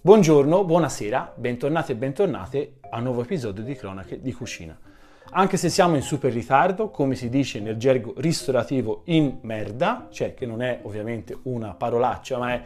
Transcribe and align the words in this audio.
Buongiorno, 0.00 0.64
buonasera, 0.64 1.32
bentornati 1.36 1.90
e 1.90 1.96
bentornate 1.96 2.74
a 2.90 2.98
un 2.98 3.04
nuovo 3.04 3.22
episodio 3.22 3.64
di 3.64 3.74
Cronache 3.74 4.20
di 4.20 4.32
Cucina. 4.32 4.78
Anche 5.30 5.56
se 5.56 5.68
siamo 5.68 5.96
in 5.96 6.02
super 6.02 6.32
ritardo, 6.32 6.90
come 6.90 7.16
si 7.16 7.28
dice 7.28 7.58
nel 7.58 7.76
gergo 7.76 8.14
ristorativo 8.18 9.02
in 9.06 9.38
merda, 9.40 10.06
cioè 10.10 10.34
che 10.34 10.46
non 10.46 10.62
è 10.62 10.78
ovviamente 10.82 11.36
una 11.42 11.74
parolaccia, 11.74 12.38
ma 12.38 12.52
è 12.52 12.62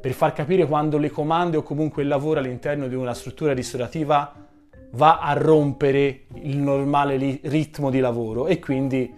per 0.00 0.12
far 0.12 0.32
capire 0.32 0.66
quando 0.66 0.98
le 0.98 1.10
comande 1.10 1.56
o 1.56 1.62
comunque 1.62 2.02
il 2.02 2.08
lavoro 2.08 2.38
all'interno 2.38 2.86
di 2.86 2.94
una 2.94 3.14
struttura 3.14 3.52
ristorativa 3.52 4.32
va 4.92 5.18
a 5.18 5.32
rompere 5.32 6.26
il 6.34 6.58
normale 6.58 7.40
ritmo 7.42 7.90
di 7.90 7.98
lavoro 7.98 8.46
e 8.46 8.60
quindi 8.60 9.12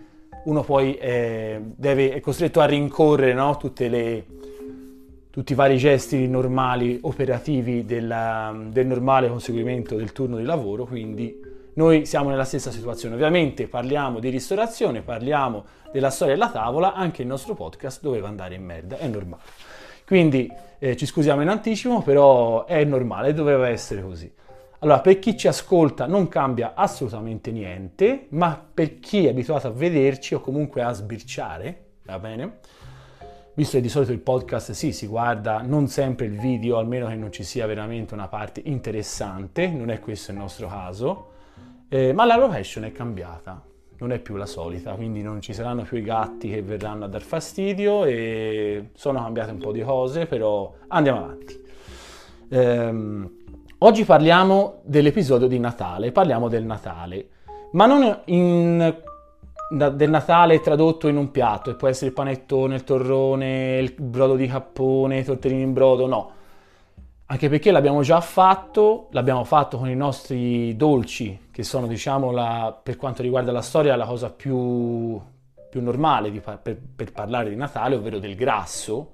uno 0.45 0.62
poi 0.62 0.96
eh, 0.96 1.61
deve, 1.62 2.14
è 2.14 2.20
costretto 2.20 2.61
a 2.61 2.64
rincorrere 2.64 3.34
no? 3.34 3.59
le, 3.77 4.25
tutti 5.30 5.52
i 5.52 5.54
vari 5.54 5.76
gesti 5.76 6.26
normali 6.26 6.98
operativi 7.02 7.84
della, 7.84 8.56
del 8.70 8.86
normale 8.86 9.28
conseguimento 9.28 9.95
del 9.95 10.12
turno 10.12 10.36
di 10.36 10.45
lavoro, 10.45 10.84
quindi 10.84 11.56
noi 11.74 12.06
siamo 12.06 12.28
nella 12.28 12.45
stessa 12.45 12.70
situazione. 12.70 13.14
Ovviamente 13.14 13.69
parliamo 13.69 14.19
di 14.19 14.30
ristorazione, 14.30 15.02
parliamo 15.02 15.64
della 15.92 16.10
storia 16.10 16.34
della 16.34 16.50
tavola, 16.50 16.95
anche 16.95 17.22
il 17.22 17.28
nostro 17.28 17.55
podcast 17.55 18.02
doveva 18.02 18.28
andare 18.28 18.56
in 18.56 18.64
merda, 18.64 18.98
è 18.98 19.06
normale. 19.06 19.42
Quindi 20.05 20.50
eh, 20.78 20.96
ci 20.96 21.06
scusiamo 21.06 21.42
in 21.42 21.48
anticipo, 21.48 22.02
però 22.02 22.64
è 22.64 22.83
normale, 22.84 23.34
doveva 23.34 23.69
essere 23.69 24.02
così. 24.02 24.33
Allora, 24.80 25.00
per 25.00 25.19
chi 25.19 25.36
ci 25.36 25.48
ascolta 25.48 26.06
non 26.06 26.28
cambia 26.28 26.72
assolutamente 26.74 27.50
niente, 27.50 28.27
ma 28.30 28.60
per 28.72 29.00
chi 29.00 29.27
è 29.27 29.30
abituato 29.30 29.66
a 29.66 29.70
vederci 29.70 30.34
o 30.34 30.41
comunque 30.41 30.83
a 30.83 30.92
sbirciare, 30.92 31.84
va 32.05 32.19
bene? 32.19 32.58
Visto 33.59 33.77
che 33.79 33.83
di 33.83 33.89
solito 33.89 34.12
il 34.12 34.21
podcast 34.21 34.71
sì, 34.71 34.93
si 34.93 35.09
guarda 35.09 35.62
non 35.62 35.89
sempre 35.89 36.27
il 36.27 36.39
video, 36.39 36.79
almeno 36.79 37.09
che 37.09 37.17
non 37.17 37.33
ci 37.33 37.43
sia 37.43 37.67
veramente 37.67 38.15
una 38.15 38.29
parte 38.29 38.62
interessante, 38.65 39.67
non 39.67 39.91
è 39.91 39.98
questo 39.98 40.31
il 40.31 40.37
nostro 40.37 40.69
caso. 40.69 41.31
Eh, 41.89 42.12
ma 42.12 42.25
la 42.25 42.37
location 42.37 42.84
è 42.84 42.92
cambiata, 42.92 43.61
non 43.98 44.12
è 44.12 44.20
più 44.20 44.37
la 44.37 44.47
solita, 44.47 44.92
quindi 44.92 45.23
non 45.23 45.41
ci 45.41 45.53
saranno 45.53 45.83
più 45.83 45.97
i 45.97 46.03
gatti 46.03 46.50
che 46.50 46.62
verranno 46.62 47.06
a 47.06 47.09
dar 47.09 47.20
fastidio 47.20 48.05
e 48.05 48.91
sono 48.95 49.20
cambiate 49.20 49.50
un 49.50 49.59
po' 49.59 49.72
di 49.72 49.83
cose, 49.83 50.27
però 50.27 50.72
andiamo 50.87 51.25
avanti. 51.25 51.61
Ehm, 52.50 53.31
oggi 53.78 54.05
parliamo 54.05 54.83
dell'episodio 54.84 55.48
di 55.48 55.59
Natale, 55.59 56.12
parliamo 56.12 56.47
del 56.48 56.62
Natale, 56.62 57.28
ma 57.72 57.87
non 57.87 58.20
in, 58.27 59.03
del 59.69 60.08
Natale 60.08 60.61
tradotto 60.61 61.08
in 61.08 61.16
un 61.16 61.30
piatto, 61.30 61.70
e 61.70 61.74
può 61.74 61.88
essere 61.88 62.06
il 62.06 62.12
panettone, 62.12 62.77
il 62.77 62.84
torrone, 62.84 63.78
il 63.78 63.94
brodo 63.98 64.34
di 64.34 64.47
cappone, 64.47 65.19
i 65.19 65.25
tortellini 65.25 65.62
in 65.62 65.72
brodo, 65.72 66.06
no. 66.06 66.33
Anche 67.27 67.50
perché 67.50 67.70
l'abbiamo 67.70 68.00
già 68.00 68.22
fatto, 68.22 69.08
l'abbiamo 69.10 69.44
fatto 69.44 69.77
con 69.77 69.91
i 69.91 69.94
nostri 69.94 70.75
dolci, 70.77 71.48
che 71.50 71.62
sono, 71.62 71.86
diciamo, 71.86 72.30
la, 72.30 72.78
per 72.83 72.97
quanto 72.97 73.20
riguarda 73.20 73.52
la 73.52 73.60
storia, 73.60 73.94
la 73.97 74.06
cosa 74.06 74.30
più, 74.30 75.20
più 75.69 75.82
normale 75.82 76.30
di, 76.30 76.41
per, 76.41 76.78
per, 76.97 77.12
parlare 77.12 77.50
di 77.50 77.56
Natale, 77.56 77.97
ovvero 77.97 78.19
del 78.19 78.34
grasso, 78.34 79.12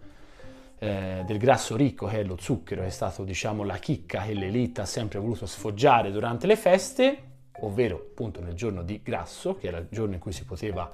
eh, 0.79 1.25
del 1.27 1.39
grasso 1.39 1.75
ricco 1.75 2.07
che 2.07 2.21
è 2.21 2.23
lo 2.23 2.37
zucchero, 2.39 2.83
che 2.83 2.87
è 2.87 2.91
stato, 2.91 3.25
diciamo, 3.25 3.65
la 3.65 3.79
chicca 3.79 4.23
che 4.23 4.35
l'elite 4.35 4.83
ha 4.83 4.87
sempre 4.87 5.19
voluto 5.19 5.47
sfoggiare 5.47 6.13
durante 6.13 6.47
le 6.47 6.55
feste, 6.55 7.23
ovvero 7.61 7.97
appunto 7.97 8.41
nel 8.41 8.55
giorno 8.55 8.83
di 8.83 9.01
grasso, 9.03 9.57
che 9.57 9.69
era 9.69 9.79
il 9.79 9.87
giorno 9.91 10.15
in 10.15 10.21
cui 10.21 10.33
si 10.33 10.45
poteva 10.45 10.91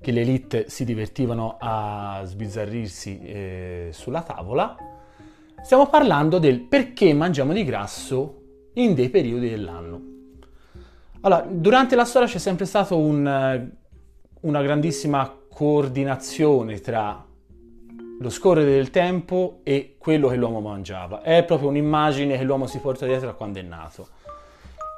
che 0.00 0.12
le 0.12 0.20
elite 0.20 0.68
si 0.68 0.84
divertivano 0.84 1.56
a 1.58 2.22
sbizzarrirsi 2.24 3.20
eh, 3.20 3.88
sulla 3.92 4.22
tavola 4.22 4.76
Stiamo 5.64 5.86
parlando 5.86 6.38
del 6.38 6.60
perché 6.60 7.14
mangiamo 7.14 7.54
di 7.54 7.64
grasso 7.64 8.42
in 8.74 8.94
dei 8.94 9.08
periodi 9.08 9.48
dell'anno. 9.48 10.02
Allora, 11.22 11.46
durante 11.48 11.96
la 11.96 12.04
storia 12.04 12.28
c'è 12.28 12.36
sempre 12.36 12.66
stata 12.66 12.94
un, 12.94 13.70
una 14.42 14.62
grandissima 14.62 15.34
coordinazione 15.48 16.80
tra 16.80 17.24
lo 18.20 18.28
scorrere 18.28 18.72
del 18.72 18.90
tempo 18.90 19.60
e 19.62 19.96
quello 19.96 20.28
che 20.28 20.36
l'uomo 20.36 20.60
mangiava. 20.60 21.22
È 21.22 21.42
proprio 21.44 21.70
un'immagine 21.70 22.36
che 22.36 22.44
l'uomo 22.44 22.66
si 22.66 22.78
porta 22.78 23.06
dietro 23.06 23.28
da 23.28 23.32
quando 23.32 23.58
è 23.58 23.62
nato. 23.62 24.08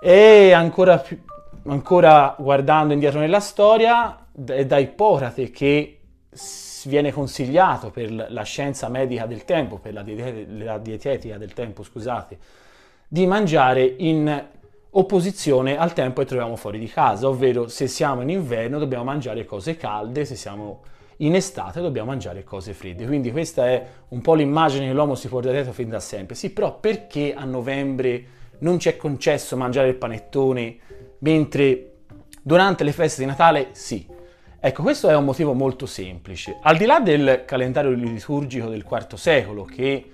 E 0.09 0.53
ancora, 0.53 0.99
più, 0.99 1.19
ancora 1.65 2.37
guardando 2.39 2.93
indietro 2.93 3.19
nella 3.19 3.41
storia, 3.41 4.29
è 4.47 4.65
da 4.65 4.79
Ippocrate 4.79 5.51
che 5.51 5.99
viene 6.85 7.11
consigliato 7.11 7.91
per 7.91 8.13
la 8.13 8.43
scienza 8.45 8.89
medica 8.89 9.27
del 9.27 9.45
tempo, 9.45 9.79
per 9.79 9.95
la, 9.95 10.03
diete- 10.03 10.47
la 10.47 10.79
dietetica 10.79 11.39
del 11.39 11.53
tempo, 11.55 11.83
scusate, 11.83 12.39
di 13.09 13.27
mangiare 13.27 13.83
in 13.83 14.45
opposizione 14.91 15.77
al 15.77 15.93
tempo 15.93 16.21
che 16.21 16.29
troviamo 16.29 16.55
fuori 16.55 16.79
di 16.79 16.87
casa, 16.87 17.27
ovvero 17.27 17.67
se 17.67 17.89
siamo 17.89 18.21
in 18.21 18.31
inverno 18.31 18.79
dobbiamo 18.79 19.03
mangiare 19.03 19.45
cose 19.45 19.77
calde, 19.77 20.25
se 20.25 20.37
siamo 20.37 20.83
in 21.17 21.35
estate 21.35 21.81
dobbiamo 21.81 22.11
mangiare 22.11 22.45
cose 22.45 22.75
fredde. 22.75 23.07
Quindi 23.07 23.33
questa 23.33 23.67
è 23.67 23.85
un 24.11 24.21
po' 24.21 24.35
l'immagine 24.35 24.87
che 24.87 24.93
l'uomo 24.93 25.17
si 25.17 25.27
porta 25.27 25.51
dietro 25.51 25.73
fin 25.73 25.89
da 25.89 25.99
sempre. 25.99 26.37
Sì, 26.37 26.51
però 26.51 26.79
perché 26.79 27.35
a 27.35 27.45
novembre 27.45 28.36
non 28.59 28.79
ci 28.79 28.89
è 28.89 28.97
concesso 28.97 29.57
mangiare 29.57 29.89
il 29.89 29.97
panettone, 29.97 30.77
mentre 31.19 31.93
durante 32.43 32.85
le 32.85 32.93
feste 32.93 33.23
di 33.23 33.29
Natale 33.29 33.69
sì? 33.73 34.07
Ecco, 34.59 34.83
questo 34.83 35.09
è 35.09 35.15
un 35.15 35.25
motivo 35.25 35.53
molto 35.53 35.87
semplice. 35.87 36.59
Al 36.63 36.77
di 36.77 36.87
là 36.87 36.99
del 37.01 37.43
calendario 37.45 37.91
liturgico 37.91 38.69
del 38.69 38.85
IV 38.89 39.15
secolo, 39.15 39.65
che 39.65 40.11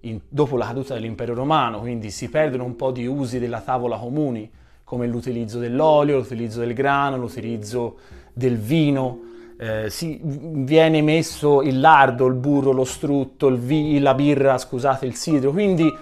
in, 0.00 0.20
dopo 0.28 0.56
la 0.56 0.66
caduta 0.66 0.94
dell'impero 0.94 1.34
romano, 1.34 1.80
quindi 1.80 2.10
si 2.10 2.28
perdono 2.28 2.64
un 2.64 2.76
po' 2.76 2.92
di 2.92 3.06
usi 3.06 3.38
della 3.38 3.60
tavola 3.60 3.98
comuni, 3.98 4.50
come 4.84 5.06
l'utilizzo 5.06 5.58
dell'olio, 5.58 6.16
l'utilizzo 6.16 6.60
del 6.60 6.72
grano, 6.72 7.16
l'utilizzo 7.16 7.98
del 8.32 8.56
vino, 8.56 9.20
eh, 9.58 9.90
si, 9.90 10.18
viene 10.22 11.02
messo 11.02 11.60
il 11.60 11.78
lardo, 11.78 12.26
il 12.26 12.34
burro, 12.34 12.72
lo 12.72 12.84
strutto, 12.84 13.54
vi, 13.54 13.98
la 13.98 14.14
birra, 14.14 14.56
scusate, 14.56 15.04
il 15.04 15.14
sidro, 15.14 15.50
quindi 15.50 15.94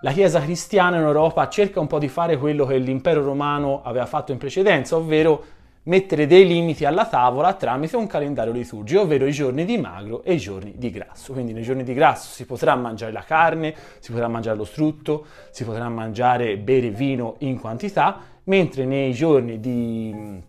la 0.00 0.12
Chiesa 0.12 0.40
cristiana 0.40 0.96
in 0.96 1.02
Europa 1.02 1.48
cerca 1.48 1.80
un 1.80 1.86
po' 1.86 1.98
di 1.98 2.08
fare 2.08 2.36
quello 2.36 2.66
che 2.66 2.76
l'impero 2.76 3.22
romano 3.22 3.82
aveva 3.82 4.06
fatto 4.06 4.32
in 4.32 4.38
precedenza, 4.38 4.96
ovvero 4.96 5.44
mettere 5.86 6.26
dei 6.26 6.46
limiti 6.46 6.84
alla 6.84 7.06
tavola 7.06 7.54
tramite 7.54 7.96
un 7.96 8.06
calendario 8.06 8.52
liturgico, 8.52 9.02
ovvero 9.02 9.26
i 9.26 9.32
giorni 9.32 9.64
di 9.64 9.78
magro 9.78 10.22
e 10.22 10.34
i 10.34 10.38
giorni 10.38 10.74
di 10.76 10.90
grasso. 10.90 11.32
Quindi 11.32 11.52
nei 11.52 11.62
giorni 11.62 11.84
di 11.84 11.94
grasso 11.94 12.28
si 12.30 12.44
potrà 12.44 12.74
mangiare 12.74 13.12
la 13.12 13.22
carne, 13.22 13.74
si 14.00 14.10
potrà 14.10 14.28
mangiare 14.28 14.56
lo 14.56 14.64
strutto, 14.64 15.26
si 15.50 15.64
potrà 15.64 15.88
mangiare 15.88 16.56
bere 16.58 16.90
vino 16.90 17.36
in 17.38 17.58
quantità, 17.58 18.18
mentre 18.44 18.84
nei 18.84 19.12
giorni 19.12 19.60
di, 19.60 20.42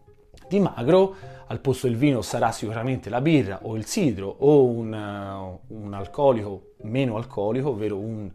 di, 0.47 0.59
magro 0.59 1.16
al 1.47 1.59
posto 1.59 1.88
del 1.88 1.96
vino 1.96 2.22
sarà 2.22 2.52
sicuramente 2.52 3.09
la 3.09 3.22
birra 3.22 3.59
o 3.62 3.75
il 3.75 3.86
sidro 3.86 4.36
o 4.40 4.66
un, 4.66 5.57
un 5.68 5.94
alcolico 5.94 6.74
meno 6.81 7.16
alcolico, 7.16 7.69
ovvero 7.69 7.97
un, 7.97 8.30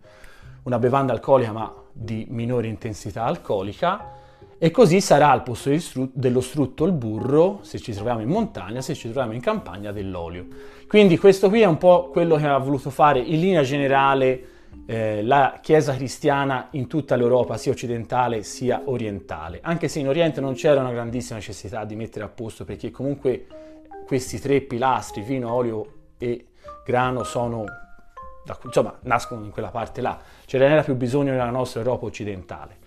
una 0.65 0.79
bevanda 0.79 1.13
alcolica 1.13 1.53
ma 1.53 1.73
di 1.93 2.27
minore 2.31 2.67
intensità 2.67 3.25
alcolica 3.25 4.21
e 4.59 4.71
così 4.71 5.01
sarà 5.01 5.31
al 5.31 5.43
posto 5.43 5.71
dello 6.13 6.41
strutto 6.41 6.85
il 6.85 6.93
burro, 6.93 7.59
se 7.63 7.81
ci 7.81 7.93
troviamo 7.93 8.21
in 8.21 8.29
montagna, 8.29 8.81
se 8.81 8.95
ci 8.95 9.11
troviamo 9.11 9.33
in 9.33 9.41
campagna, 9.41 9.91
dell'olio. 9.91 10.47
Quindi 10.87 11.19
questo 11.19 11.49
qui 11.49 11.63
è 11.63 11.67
un 11.67 11.79
po' 11.79 12.11
quello 12.13 12.37
che 12.37 12.47
ha 12.47 12.59
voluto 12.59 12.91
fare 12.91 13.19
in 13.19 13.41
linea 13.41 13.63
generale 13.63 14.45
eh, 14.87 15.23
la 15.25 15.59
Chiesa 15.61 15.97
cristiana 15.97 16.69
in 16.73 16.87
tutta 16.87 17.17
l'Europa, 17.17 17.57
sia 17.57 17.73
occidentale 17.73 18.45
sia 18.45 18.83
orientale. 18.85 19.59
Anche 19.63 19.89
se 19.89 19.99
in 19.99 20.07
Oriente 20.07 20.41
non 20.41 20.55
c'era 20.55 20.81
una 20.81 20.93
grandissima 20.93 21.39
necessità 21.39 21.85
di 21.85 21.97
mettere 21.97 22.25
a 22.25 22.29
posto, 22.29 22.65
perché 22.65 22.93
comunque 22.93 23.47
questi 24.07 24.39
tre 24.39 24.61
pilastri, 24.61 25.23
vino, 25.23 25.53
olio 25.53 25.87
e 26.19 26.47
grano, 26.85 27.25
sono, 27.25 27.65
insomma, 28.65 28.97
nascono 29.03 29.45
in 29.45 29.51
quella 29.51 29.71
parte 29.71 30.01
là. 30.01 30.19
Ce 30.45 30.59
n'era 30.59 30.83
più 30.83 30.95
bisogno 30.95 31.33
nella 31.33 31.51
nostra 31.51 31.81
Europa 31.81 32.07
occidentale. 32.07 32.79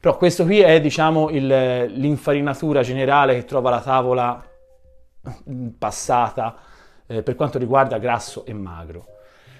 Però 0.00 0.16
questo 0.16 0.44
qui 0.44 0.60
è 0.60 0.80
diciamo 0.80 1.28
il, 1.28 1.46
l'infarinatura 1.46 2.82
generale 2.82 3.34
che 3.34 3.44
trova 3.44 3.70
la 3.70 3.80
tavola 3.80 4.42
mm, 5.50 5.68
passata 5.78 6.56
eh, 7.06 7.22
per 7.22 7.34
quanto 7.34 7.58
riguarda 7.58 7.98
grasso 7.98 8.44
e 8.46 8.54
magro. 8.54 9.06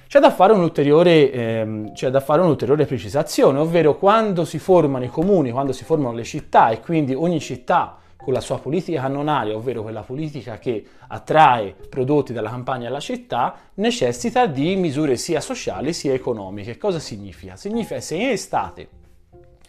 C'è 0.09 0.19
da, 0.19 0.35
ehm, 0.37 1.93
c'è 1.93 2.11
da 2.11 2.19
fare 2.21 2.41
un'ulteriore 2.41 2.85
precisazione, 2.85 3.61
ovvero 3.61 3.97
quando 3.97 4.45
si 4.45 4.59
formano 4.59 5.05
i 5.05 5.09
comuni, 5.09 5.53
quando 5.53 5.73
si 5.73 5.85
formano 5.85 6.17
le 6.17 6.25
città 6.25 6.71
e 6.71 6.81
quindi 6.81 7.15
ogni 7.15 7.39
città 7.39 8.00
con 8.23 8.33
la 8.33 8.41
sua 8.41 8.59
politica 8.59 9.01
canonaria, 9.01 9.57
ovvero 9.57 9.83
quella 9.83 10.03
politica 10.03 10.59
che 10.59 10.85
attrae 11.09 11.75
prodotti 11.89 12.33
dalla 12.33 12.51
campagna 12.51 12.89
alla 12.89 13.01
città, 13.01 13.57
necessita 13.75 14.47
di 14.47 14.77
misure 14.77 15.17
sia 15.17 15.41
sociali 15.41 15.93
sia 15.93 16.13
economiche. 16.13 16.77
Cosa 16.77 16.99
significa? 16.99 17.57
Significa 17.57 18.01
se 18.01 18.15
in 18.17 18.29
estate 18.29 18.89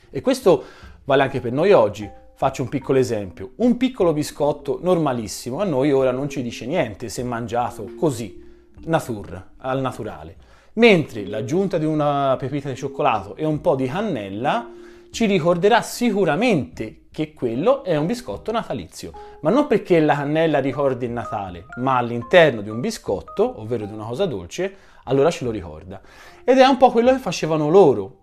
e 0.10 0.22
questo 0.22 0.64
vale 1.06 1.24
anche 1.24 1.40
per 1.40 1.52
noi 1.52 1.72
oggi. 1.72 2.10
Faccio 2.36 2.64
un 2.64 2.70
piccolo 2.70 2.98
esempio. 2.98 3.52
Un 3.58 3.78
piccolo 3.78 4.14
biscotto 4.14 4.80
normalissimo 4.82 5.60
a 5.60 5.64
noi 5.64 5.92
ora 5.92 6.12
non 6.12 6.28
ci 6.28 6.42
dice 6.42 6.66
niente 6.66 7.08
se 7.08 7.24
mangiato 7.24 7.94
così, 8.00 8.44
natur, 8.86 9.50
al 9.58 9.80
naturale. 9.80 10.36
mentre 10.74 11.26
l'aggiunta 11.28 11.78
di 11.78 11.86
una 11.86 12.36
pepita 12.38 12.70
di 12.70 12.76
cioccolato 12.76 13.36
e 13.36 13.46
un 13.46 13.60
po' 13.60 13.76
di 13.76 13.88
cannella 13.88 14.70
ci 15.12 15.26
ricorderà 15.26 15.82
sicuramente 15.82 17.08
che 17.12 17.34
quello 17.34 17.84
è 17.84 17.98
un 17.98 18.06
biscotto 18.06 18.52
natalizio, 18.52 19.12
ma 19.42 19.50
non 19.50 19.68
perché 19.68 20.00
la 20.00 20.16
cannella 20.16 20.60
ricordi 20.60 21.06
il 21.06 21.12
Natale, 21.12 21.66
ma 21.78 21.98
all'interno 21.98 22.62
di 22.62 22.70
un 22.70 22.80
biscotto, 22.80 23.60
ovvero 23.60 23.86
di 23.86 23.94
una 23.94 24.06
cosa 24.06 24.26
dolce, 24.26 24.76
allora 25.04 25.30
ce 25.30 25.44
lo 25.44 25.52
ricorda. 25.52 26.02
Ed 26.44 26.58
è 26.58 26.66
un 26.66 26.78
po' 26.78 26.92
quello 26.92 27.12
che 27.12 27.20
facevano 27.20 27.70
loro. 27.70 28.20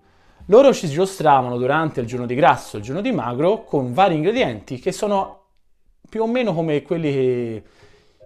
Loro 0.46 0.72
ci 0.72 0.88
giostravano 0.88 1.58
durante 1.58 2.00
il 2.00 2.06
giorno 2.06 2.24
di 2.24 2.34
grasso 2.34 2.76
e 2.76 2.78
il 2.78 2.84
giorno 2.84 3.02
di 3.02 3.12
magro 3.12 3.64
con 3.64 3.92
vari 3.92 4.14
ingredienti 4.14 4.78
che 4.78 4.92
sono 4.92 5.42
più 6.08 6.22
o 6.22 6.26
meno 6.26 6.54
come 6.54 6.80
quelli 6.80 7.12
che, 7.12 7.62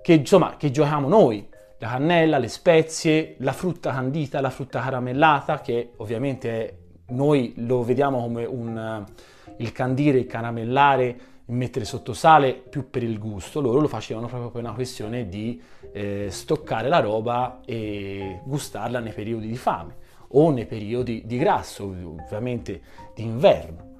che, 0.00 0.12
insomma, 0.12 0.55
che 0.56 0.70
giochiamo 0.70 1.08
noi. 1.08 1.49
La 1.79 1.88
cannella, 1.88 2.38
le 2.38 2.47
spezie, 2.47 3.35
la 3.41 3.53
frutta 3.53 3.91
candita, 3.91 4.41
la 4.41 4.50
frutta 4.50 4.81
caramellata, 4.81 5.61
che 5.61 5.94
ovviamente 5.97 6.50
è 6.50 6.75
noi 7.09 7.53
lo 7.57 7.83
vediamo 7.83 8.21
come 8.21 8.45
un, 8.45 9.05
il 9.59 9.73
candire, 9.73 10.19
il 10.19 10.27
caramellare, 10.27 11.21
mettere 11.47 11.85
sotto 11.85 12.15
sale 12.15 12.55
più 12.55 12.89
per 12.89 13.03
il 13.03 13.19
gusto, 13.19 13.61
loro 13.61 13.81
lo 13.81 13.89
facevano 13.89 14.27
proprio 14.27 14.51
per 14.51 14.63
una 14.63 14.73
questione 14.73 15.29
di 15.29 15.61
eh, 15.93 16.29
stoccare 16.31 16.89
la 16.89 17.01
roba 17.01 17.61
e 17.65 18.41
gustarla 18.45 19.01
nei 19.01 19.13
periodi 19.13 19.49
di 19.49 19.57
fame 19.57 19.97
o 20.29 20.51
nei 20.51 20.67
periodi 20.67 21.23
di 21.27 21.37
grasso, 21.37 21.85
ovviamente 21.85 22.81
d'inverno. 23.15 23.91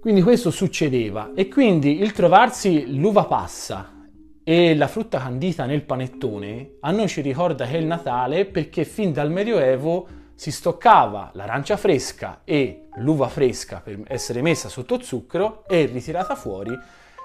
Quindi 0.00 0.22
questo 0.22 0.50
succedeva 0.50 1.32
e 1.34 1.48
quindi 1.48 2.00
il 2.00 2.12
trovarsi 2.12 2.96
l'uva 2.96 3.24
passa 3.24 4.08
e 4.42 4.74
la 4.74 4.88
frutta 4.88 5.18
candita 5.18 5.66
nel 5.66 5.84
panettone 5.84 6.72
a 6.80 6.90
noi 6.90 7.06
ci 7.06 7.20
ricorda 7.20 7.66
che 7.66 7.74
è 7.74 7.76
il 7.76 7.86
Natale 7.86 8.44
perché 8.44 8.84
fin 8.84 9.12
dal 9.12 9.30
Medioevo 9.30 10.08
si 10.42 10.50
stoccava 10.50 11.30
l'arancia 11.34 11.76
fresca 11.76 12.40
e 12.42 12.88
l'uva 12.96 13.28
fresca 13.28 13.78
per 13.80 14.00
essere 14.08 14.42
messa 14.42 14.68
sotto 14.68 15.00
zucchero 15.00 15.62
e 15.68 15.84
ritirata 15.84 16.34
fuori 16.34 16.76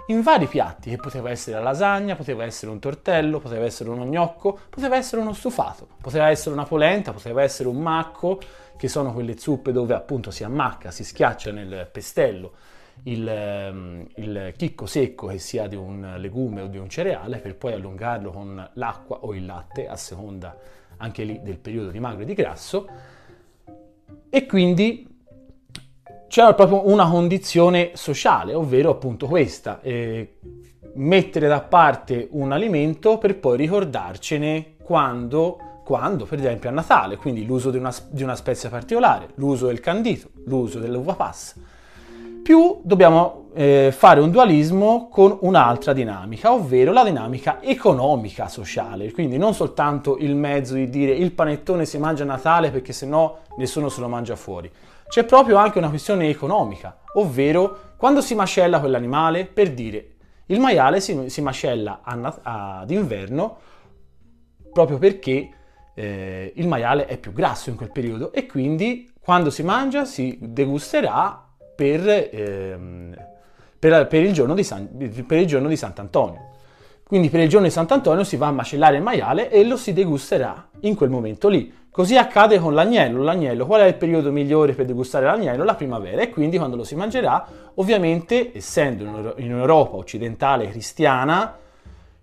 in 0.09 0.21
vari 0.21 0.45
piatti, 0.45 0.91
che 0.91 0.97
poteva 0.97 1.31
essere 1.31 1.57
la 1.57 1.63
lasagna, 1.63 2.15
poteva 2.15 2.43
essere 2.43 2.69
un 2.69 2.77
tortello, 2.77 3.39
poteva 3.39 3.65
essere 3.65 3.89
uno 3.89 4.05
gnocco, 4.05 4.59
poteva 4.69 4.97
essere 4.97 5.19
uno 5.19 5.33
stufato, 5.33 5.87
poteva 5.99 6.29
essere 6.29 6.53
una 6.53 6.65
polenta, 6.65 7.11
poteva 7.11 7.41
essere 7.41 7.67
un 7.67 7.79
macco, 7.79 8.39
che 8.77 8.87
sono 8.87 9.11
quelle 9.11 9.35
zuppe 9.35 9.71
dove 9.71 9.95
appunto 9.95 10.29
si 10.29 10.43
ammacca, 10.43 10.91
si 10.91 11.03
schiaccia 11.03 11.51
nel 11.51 11.89
pestello 11.91 12.53
il, 13.05 13.27
ehm, 13.27 14.07
il 14.17 14.53
chicco 14.55 14.85
secco 14.85 15.25
che 15.25 15.39
sia 15.39 15.65
di 15.67 15.75
un 15.75 16.17
legume 16.17 16.61
o 16.61 16.67
di 16.67 16.77
un 16.77 16.87
cereale 16.87 17.39
per 17.39 17.55
poi 17.55 17.73
allungarlo 17.73 18.29
con 18.29 18.69
l'acqua 18.73 19.17
o 19.21 19.33
il 19.33 19.43
latte 19.43 19.87
a 19.87 19.95
seconda 19.95 20.55
anche 20.97 21.23
lì 21.23 21.39
del 21.41 21.57
periodo 21.57 21.89
di 21.89 21.99
magro 21.99 22.23
e 22.23 22.25
di 22.25 22.33
grasso, 22.33 22.87
e 24.29 24.45
quindi 24.45 25.07
c'era 26.27 26.53
proprio 26.53 26.87
una 26.89 27.09
condizione 27.09 27.91
sociale, 27.93 28.53
ovvero 28.53 28.91
appunto 28.91 29.27
questa, 29.27 29.79
eh, 29.81 30.37
mettere 30.95 31.47
da 31.47 31.61
parte 31.61 32.27
un 32.31 32.51
alimento 32.51 33.17
per 33.17 33.37
poi 33.37 33.57
ricordarcene 33.57 34.75
quando, 34.83 35.81
quando, 35.83 36.25
per 36.25 36.39
esempio 36.39 36.69
a 36.69 36.73
Natale, 36.73 37.17
quindi 37.17 37.45
l'uso 37.45 37.71
di 37.71 37.77
una, 37.77 37.93
di 38.09 38.23
una 38.23 38.35
spezia 38.35 38.69
particolare, 38.69 39.29
l'uso 39.35 39.67
del 39.67 39.79
candito, 39.79 40.29
l'uso 40.45 40.79
dell'uva 40.79 41.13
passa 41.13 41.75
più 42.47 42.79
dobbiamo 42.81 43.49
eh, 43.55 43.93
fare 43.93 44.21
un 44.21 44.31
dualismo 44.31 45.09
con 45.09 45.37
un'altra 45.41 45.91
dinamica, 45.91 46.53
ovvero 46.53 46.93
la 46.93 47.03
dinamica 47.03 47.61
economica 47.61 48.47
sociale, 48.47 49.11
quindi 49.11 49.37
non 49.37 49.53
soltanto 49.53 50.15
il 50.15 50.33
mezzo 50.33 50.75
di 50.75 50.89
dire 50.89 51.11
il 51.11 51.33
panettone 51.33 51.83
si 51.83 51.97
mangia 51.97 52.23
a 52.23 52.27
Natale 52.27 52.71
perché 52.71 52.93
sennò 52.93 53.37
nessuno 53.57 53.89
se 53.89 53.99
lo 53.99 54.07
mangia 54.07 54.37
fuori. 54.37 54.71
C'è 55.09 55.25
proprio 55.25 55.57
anche 55.57 55.77
una 55.77 55.89
questione 55.89 56.29
economica, 56.29 56.99
ovvero 57.15 57.95
quando 57.97 58.21
si 58.21 58.33
macella 58.33 58.79
quell'animale, 58.79 59.45
per 59.45 59.73
dire 59.73 60.11
il 60.45 60.61
maiale 60.61 61.01
si, 61.01 61.29
si 61.29 61.41
macella 61.41 61.99
ad 62.01 62.89
inverno 62.89 63.57
proprio 64.71 64.97
perché 64.97 65.49
eh, 65.93 66.53
il 66.55 66.67
maiale 66.69 67.07
è 67.07 67.17
più 67.17 67.33
grasso 67.33 67.69
in 67.69 67.75
quel 67.75 67.91
periodo 67.91 68.31
e 68.31 68.45
quindi 68.45 69.11
quando 69.19 69.49
si 69.49 69.63
mangia 69.63 70.05
si 70.05 70.37
degusterà 70.39 71.41
per, 71.77 72.29
ehm, 72.31 73.15
per, 73.77 74.07
per, 74.07 74.23
il 74.23 74.65
San, 74.65 74.89
per, 75.27 75.37
il 75.37 75.45
giorno 75.45 75.67
di 75.67 75.77
Sant'Antonio. 75.77 76.45
Quindi 77.03 77.29
per 77.29 77.41
il 77.41 77.47
giorno 77.47 77.67
di 77.67 77.71
Sant'Antonio 77.71 78.23
si 78.23 78.35
va 78.35 78.47
a 78.47 78.51
macellare 78.51 78.97
il 78.97 79.03
maiale 79.03 79.49
e 79.49 79.63
lo 79.63 79.77
si 79.77 79.93
degusterà 79.93 80.69
in 80.81 80.95
quel 80.95 81.09
momento 81.09 81.47
lì. 81.47 81.71
Così 81.89 82.17
accade 82.17 82.59
con 82.59 82.73
l'agnello. 82.73 83.23
L'agnello, 83.23 83.65
qual 83.65 83.81
è 83.81 83.85
il 83.85 83.95
periodo 83.95 84.31
migliore 84.31 84.73
per 84.73 84.85
degustare 84.85 85.25
l'agnello? 85.25 85.63
La 85.63 85.75
primavera 85.75 86.21
e 86.21 86.29
quindi 86.29 86.57
quando 86.57 86.75
lo 86.75 86.83
si 86.83 86.95
mangerà, 86.95 87.47
ovviamente 87.75 88.51
essendo 88.55 89.35
in 89.37 89.51
Europa 89.51 89.95
occidentale 89.95 90.67
cristiana, 90.69 91.55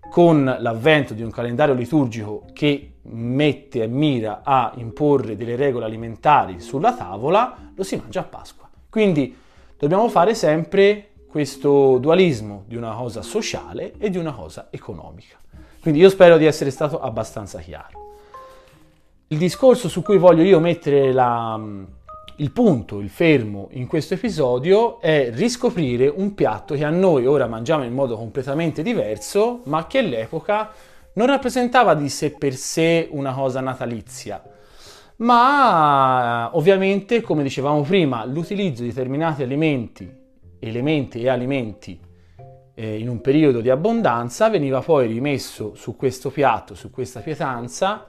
con 0.09 0.43
l'avvento 0.59 1.13
di 1.13 1.23
un 1.23 1.31
calendario 1.31 1.73
liturgico 1.73 2.43
che 2.53 2.91
mette 3.01 3.83
e 3.83 3.87
mira 3.87 4.41
a 4.43 4.71
imporre 4.75 5.35
delle 5.35 5.55
regole 5.55 5.85
alimentari 5.85 6.59
sulla 6.59 6.93
tavola, 6.93 7.71
lo 7.73 7.83
si 7.83 7.95
mangia 7.95 8.21
a 8.21 8.23
Pasqua. 8.23 8.69
Quindi 8.89 9.35
dobbiamo 9.77 10.09
fare 10.09 10.33
sempre 10.33 11.09
questo 11.27 11.97
dualismo 11.97 12.63
di 12.67 12.75
una 12.75 12.93
cosa 12.93 13.21
sociale 13.21 13.93
e 13.97 14.09
di 14.09 14.17
una 14.17 14.33
cosa 14.33 14.67
economica. 14.69 15.37
Quindi 15.81 15.99
io 15.99 16.09
spero 16.09 16.37
di 16.37 16.45
essere 16.45 16.71
stato 16.71 16.99
abbastanza 16.99 17.59
chiaro. 17.59 18.03
Il 19.27 19.37
discorso 19.37 19.89
su 19.89 20.01
cui 20.01 20.17
voglio 20.17 20.43
io 20.43 20.59
mettere 20.59 21.11
la, 21.11 21.59
il 22.37 22.51
punto, 22.51 22.99
il 22.99 23.09
fermo 23.09 23.67
in 23.71 23.87
questo 23.87 24.13
episodio 24.13 24.99
è 24.99 25.29
riscoprire 25.33 26.07
un 26.07 26.33
piatto 26.33 26.75
che 26.75 26.83
a 26.83 26.89
noi 26.89 27.25
ora 27.25 27.47
mangiamo 27.47 27.83
in 27.83 27.93
modo 27.93 28.17
completamente 28.17 28.81
diverso, 28.81 29.61
ma 29.65 29.87
che 29.87 29.99
all'epoca 29.99 30.71
non 31.13 31.27
rappresentava 31.27 31.93
di 31.95 32.09
sé 32.09 32.31
per 32.31 32.55
sé 32.55 33.07
una 33.11 33.33
cosa 33.33 33.61
natalizia, 33.61 34.43
ma 35.17 36.49
ovviamente, 36.53 37.21
come 37.21 37.43
dicevamo 37.43 37.81
prima, 37.81 38.25
l'utilizzo 38.25 38.81
di 38.81 38.89
determinati 38.89 39.43
alimenti, 39.43 40.11
elementi 40.59 41.21
e 41.21 41.29
alimenti 41.29 41.99
eh, 42.75 42.99
in 42.99 43.09
un 43.09 43.21
periodo 43.21 43.61
di 43.61 43.69
abbondanza 43.69 44.49
veniva 44.49 44.81
poi 44.81 45.07
rimesso 45.07 45.73
su 45.75 45.95
questo 45.95 46.29
piatto, 46.29 46.75
su 46.75 46.91
questa 46.91 47.21
pietanza, 47.21 48.05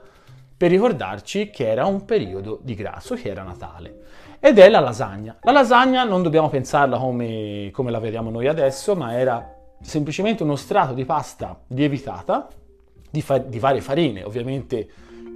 per 0.57 0.69
ricordarci 0.69 1.49
che 1.49 1.69
era 1.69 1.85
un 1.85 2.03
periodo 2.03 2.59
di 2.61 2.75
grasso, 2.75 3.15
che 3.15 3.29
era 3.29 3.43
Natale. 3.43 4.05
Ed 4.39 4.59
è 4.59 4.69
la 4.69 4.79
lasagna. 4.79 5.37
La 5.41 5.51
lasagna 5.51 6.03
non 6.03 6.21
dobbiamo 6.21 6.49
pensarla 6.49 6.97
come, 6.97 7.69
come 7.71 7.91
la 7.91 7.99
vediamo 7.99 8.29
noi 8.29 8.47
adesso, 8.47 8.95
ma 8.95 9.17
era 9.17 9.55
semplicemente 9.81 10.43
uno 10.43 10.55
strato 10.55 10.93
di 10.93 11.05
pasta 11.05 11.59
lievitata 11.67 12.47
di, 13.09 13.21
fa- 13.21 13.37
di 13.37 13.59
varie 13.59 13.81
farine, 13.81 14.23
ovviamente 14.23 14.87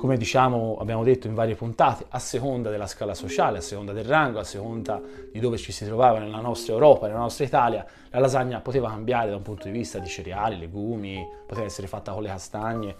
come 0.01 0.17
diciamo, 0.17 0.77
abbiamo 0.79 1.03
detto 1.03 1.27
in 1.27 1.35
varie 1.35 1.53
puntate, 1.53 2.07
a 2.09 2.17
seconda 2.17 2.71
della 2.71 2.87
scala 2.87 3.13
sociale, 3.13 3.59
a 3.59 3.61
seconda 3.61 3.93
del 3.93 4.03
rango, 4.03 4.39
a 4.39 4.43
seconda 4.43 4.99
di 5.31 5.39
dove 5.39 5.57
ci 5.57 5.71
si 5.71 5.85
trovava 5.85 6.17
nella 6.17 6.39
nostra 6.39 6.73
Europa, 6.73 7.05
nella 7.05 7.19
nostra 7.19 7.45
Italia, 7.45 7.85
la 8.09 8.17
lasagna 8.17 8.61
poteva 8.61 8.89
cambiare 8.89 9.29
da 9.29 9.35
un 9.35 9.43
punto 9.43 9.65
di 9.65 9.71
vista 9.71 9.99
di 9.99 10.07
cereali, 10.07 10.57
legumi, 10.57 11.23
poteva 11.45 11.67
essere 11.67 11.85
fatta 11.85 12.13
con 12.13 12.23
le 12.23 12.29
castagne, 12.29 12.95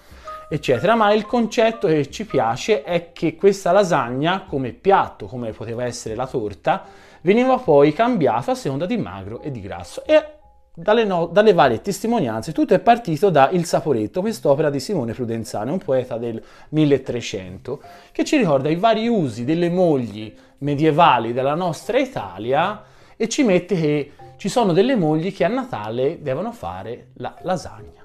eccetera, 0.48 0.94
ma 0.94 1.12
il 1.12 1.26
concetto 1.26 1.88
che 1.88 2.08
ci 2.12 2.24
piace 2.28 2.84
è 2.84 3.12
che 3.14 3.36
questa 3.36 3.72
lasagna, 3.72 4.44
come 4.44 4.72
piatto, 4.72 5.26
come 5.26 5.54
poteva 5.54 5.84
essere 5.84 6.14
la 6.14 6.28
torta, 6.28 6.84
veniva 7.22 7.58
poi 7.58 7.94
cambiata 7.94 8.52
a 8.52 8.56
seconda 8.56 8.86
di 8.86 8.98
magro 8.98 9.42
e 9.42 9.50
di 9.50 9.60
grasso. 9.60 10.06
E 10.06 10.41
dalle, 10.74 11.04
no, 11.04 11.28
dalle, 11.28 11.54
varie 11.54 11.82
testimonianze, 11.82 12.54
tutto 12.54 12.74
è 12.74 12.80
partito 12.80 13.30
da 13.30 13.50
Il 13.52 13.66
Saporetto, 13.66 14.22
quest'opera 14.22 14.70
di 14.70 14.80
Simone 14.80 15.14
Prudenzano, 15.14 15.74
un 15.74 15.80
poeta 15.80 16.18
del 16.18 16.42
1300, 16.70 17.82
che 18.12 18.24
ci 18.24 18.38
ricorda 18.38 18.70
i 18.70 18.76
vari 18.76 19.08
usi 19.08 19.44
delle 19.44 19.70
mogli 19.70 20.34
medievali 20.60 21.34
della 21.34 21.56
nostra 21.56 22.00
Italia 22.00 22.84
e 23.18 23.28
ci 23.28 23.44
mette 23.44 23.76
che 23.76 24.12
ci 24.38 24.50
sono 24.50 24.74
delle 24.74 24.96
mogli 24.96 25.34
che 25.34 25.44
a 25.44 25.50
Natale 25.50 26.22
devono 26.22 26.52
fare 26.52 27.10
la 27.16 27.36
lasagna. 27.42 28.00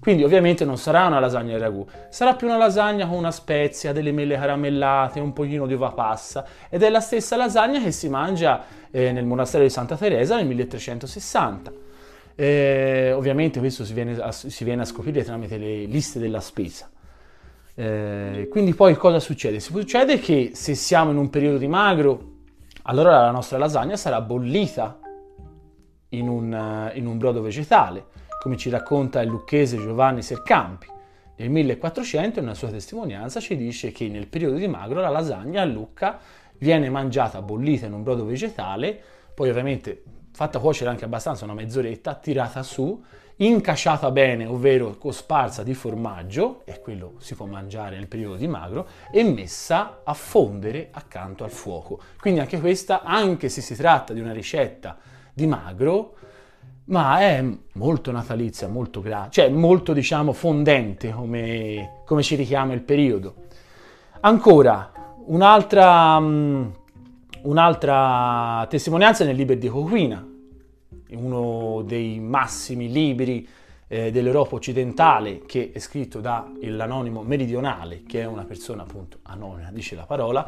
Quindi 0.00 0.24
ovviamente 0.24 0.64
non 0.64 0.78
sarà 0.78 1.06
una 1.06 1.20
lasagna 1.20 1.54
di 1.54 1.60
ragù, 1.60 1.86
sarà 2.08 2.34
più 2.34 2.46
una 2.46 2.56
lasagna 2.56 3.06
con 3.06 3.18
una 3.18 3.30
spezia, 3.30 3.92
delle 3.92 4.12
mele 4.12 4.34
caramellate, 4.36 5.20
un 5.20 5.34
pochino 5.34 5.66
di 5.66 5.74
uva 5.74 5.92
passa 5.92 6.44
ed 6.70 6.82
è 6.82 6.88
la 6.88 7.00
stessa 7.00 7.36
lasagna 7.36 7.80
che 7.80 7.92
si 7.92 8.08
mangia 8.08 8.64
eh, 8.90 9.12
nel 9.12 9.26
monastero 9.26 9.62
di 9.62 9.68
Santa 9.68 9.96
Teresa 9.96 10.36
nel 10.36 10.46
1360. 10.46 11.79
Eh, 12.34 13.12
ovviamente 13.12 13.58
questo 13.58 13.84
si 13.84 13.92
viene, 13.92 14.16
a, 14.16 14.32
si 14.32 14.64
viene, 14.64 14.82
a, 14.82 14.84
scoprire 14.84 15.22
tramite 15.24 15.58
le 15.58 15.84
liste 15.84 16.18
della 16.18 16.40
spesa. 16.40 16.90
Eh, 17.74 18.48
quindi 18.50 18.74
poi 18.74 18.94
cosa 18.96 19.20
succede? 19.20 19.60
Succede 19.60 20.18
che 20.18 20.50
se 20.54 20.74
siamo 20.74 21.10
in 21.10 21.16
un 21.16 21.30
periodo 21.30 21.58
di 21.58 21.66
magro, 21.66 22.38
allora 22.82 23.20
la 23.20 23.30
nostra 23.30 23.58
lasagna 23.58 23.96
sarà 23.96 24.20
bollita 24.20 24.98
in 26.10 26.28
un, 26.28 26.90
in 26.94 27.06
un 27.06 27.18
brodo 27.18 27.42
vegetale, 27.42 28.06
come 28.40 28.56
ci 28.56 28.70
racconta 28.70 29.20
il 29.20 29.28
lucchese 29.28 29.76
Giovanni 29.76 30.22
Sercampi. 30.22 30.86
nel 31.36 31.50
1400 31.50 32.38
in 32.38 32.44
una 32.46 32.54
sua 32.54 32.68
testimonianza 32.68 33.40
ci 33.40 33.56
dice 33.56 33.92
che 33.92 34.08
nel 34.08 34.26
periodo 34.28 34.56
di 34.56 34.66
Magro 34.66 35.00
la 35.00 35.08
lasagna 35.08 35.62
a 35.62 35.66
Lucca 35.66 36.18
viene 36.58 36.90
mangiata 36.90 37.42
bollita 37.42 37.86
in 37.86 37.92
un 37.92 38.02
brodo 38.02 38.24
vegetale, 38.24 38.98
poi 39.34 39.50
ovviamente 39.50 40.02
fatta 40.32 40.58
cuocere 40.58 40.90
anche 40.90 41.04
abbastanza 41.04 41.44
una 41.44 41.54
mezz'oretta, 41.54 42.14
tirata 42.14 42.62
su, 42.62 43.02
incasciata 43.36 44.10
bene, 44.10 44.44
ovvero 44.46 44.96
cosparsa 44.96 45.62
di 45.62 45.74
formaggio, 45.74 46.62
e 46.64 46.80
quello 46.80 47.14
si 47.18 47.34
può 47.34 47.46
mangiare 47.46 47.96
nel 47.96 48.06
periodo 48.06 48.36
di 48.36 48.46
magro, 48.46 48.86
e 49.10 49.24
messa 49.24 50.00
a 50.04 50.14
fondere 50.14 50.88
accanto 50.90 51.44
al 51.44 51.50
fuoco. 51.50 52.00
Quindi 52.18 52.40
anche 52.40 52.60
questa, 52.60 53.02
anche 53.02 53.48
se 53.48 53.60
si 53.60 53.74
tratta 53.74 54.12
di 54.12 54.20
una 54.20 54.32
ricetta 54.32 54.98
di 55.32 55.46
magro, 55.46 56.16
ma 56.84 57.20
è 57.20 57.44
molto 57.74 58.10
natalizia, 58.10 58.68
molto 58.68 59.00
gra- 59.00 59.28
cioè 59.30 59.48
molto 59.48 59.92
diciamo 59.92 60.32
fondente 60.32 61.10
come, 61.12 62.02
come 62.04 62.22
ci 62.22 62.34
richiama 62.34 62.72
il 62.74 62.82
periodo. 62.82 63.34
Ancora, 64.20 64.92
un'altra, 65.26 66.16
um, 66.16 66.72
un'altra 67.42 68.66
testimonianza 68.68 69.24
nel 69.24 69.36
Liber 69.36 69.58
di 69.58 69.68
Coquina, 69.68 70.26
uno 71.10 71.82
dei 71.84 72.20
massimi 72.20 72.90
libri 72.90 73.46
eh, 73.88 74.10
dell'Europa 74.10 74.54
occidentale 74.54 75.42
che 75.46 75.72
è 75.72 75.78
scritto 75.78 76.20
da 76.20 76.50
l'anonimo 76.60 77.22
meridionale, 77.22 78.02
che 78.06 78.20
è 78.20 78.24
una 78.24 78.44
persona 78.44 78.82
appunto 78.82 79.18
anonima, 79.22 79.70
dice 79.72 79.96
la 79.96 80.04
parola, 80.04 80.46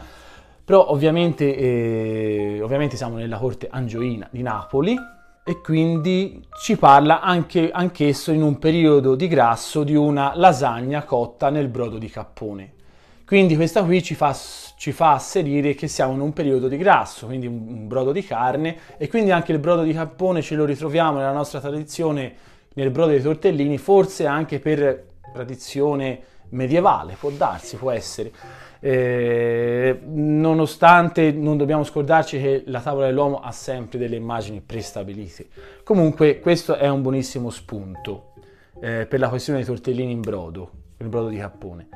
però 0.64 0.88
ovviamente, 0.90 1.56
eh, 1.56 2.60
ovviamente 2.62 2.96
siamo 2.96 3.16
nella 3.16 3.38
corte 3.38 3.68
angioina 3.70 4.28
di 4.30 4.42
Napoli 4.42 4.96
e 5.44 5.60
quindi 5.60 6.40
ci 6.60 6.76
parla 6.76 7.20
anche, 7.20 7.70
anch'esso 7.72 8.30
in 8.30 8.42
un 8.42 8.58
periodo 8.58 9.16
di 9.16 9.26
grasso 9.26 9.82
di 9.82 9.96
una 9.96 10.32
lasagna 10.36 11.02
cotta 11.02 11.50
nel 11.50 11.66
brodo 11.66 11.98
di 11.98 12.08
cappone. 12.08 12.74
Quindi 13.24 13.56
questa 13.56 13.82
qui 13.82 14.02
ci 14.02 14.14
fa, 14.14 14.36
ci 14.76 14.92
fa 14.92 15.12
asserire 15.12 15.74
che 15.74 15.88
siamo 15.88 16.12
in 16.12 16.20
un 16.20 16.32
periodo 16.32 16.68
di 16.68 16.76
grasso, 16.76 17.26
quindi 17.26 17.46
un, 17.46 17.86
brodo 17.86 18.12
di 18.12 18.24
carne, 18.24 18.76
e 18.96 19.08
quindi 19.08 19.30
anche 19.30 19.52
il 19.52 19.58
brodo 19.58 19.82
di 19.82 19.92
cappone 19.92 20.42
ce 20.42 20.54
lo 20.54 20.64
ritroviamo 20.64 21.18
nella 21.18 21.32
nostra 21.32 21.60
tradizione 21.60 22.34
nel 22.74 22.90
brodo 22.90 23.10
dei 23.10 23.22
tortellini, 23.22 23.78
forse 23.78 24.26
anche 24.26 24.58
per 24.58 25.04
tradizione 25.32 26.20
medievale, 26.50 27.16
può 27.18 27.30
darsi, 27.30 27.76
può 27.76 27.90
essere. 27.90 28.32
Eh, 28.80 30.00
nonostante 30.04 31.30
non 31.30 31.56
dobbiamo 31.56 31.84
scordarci 31.84 32.40
che 32.40 32.64
la 32.66 32.80
tavola 32.80 33.06
dell'uomo 33.06 33.40
ha 33.40 33.52
sempre 33.52 33.98
delle 33.98 34.16
immagini 34.16 34.60
prestabilite. 34.60 35.46
Comunque 35.84 36.40
questo 36.40 36.74
è 36.74 36.88
un 36.88 37.02
buonissimo 37.02 37.48
spunto 37.50 38.32
eh, 38.80 39.06
per 39.06 39.20
la 39.20 39.28
questione 39.28 39.60
dei 39.60 39.68
tortellini 39.68 40.10
in 40.10 40.20
brodo, 40.20 40.70
il 40.98 41.08
brodo 41.08 41.28
di 41.28 41.36
cappone. 41.36 41.88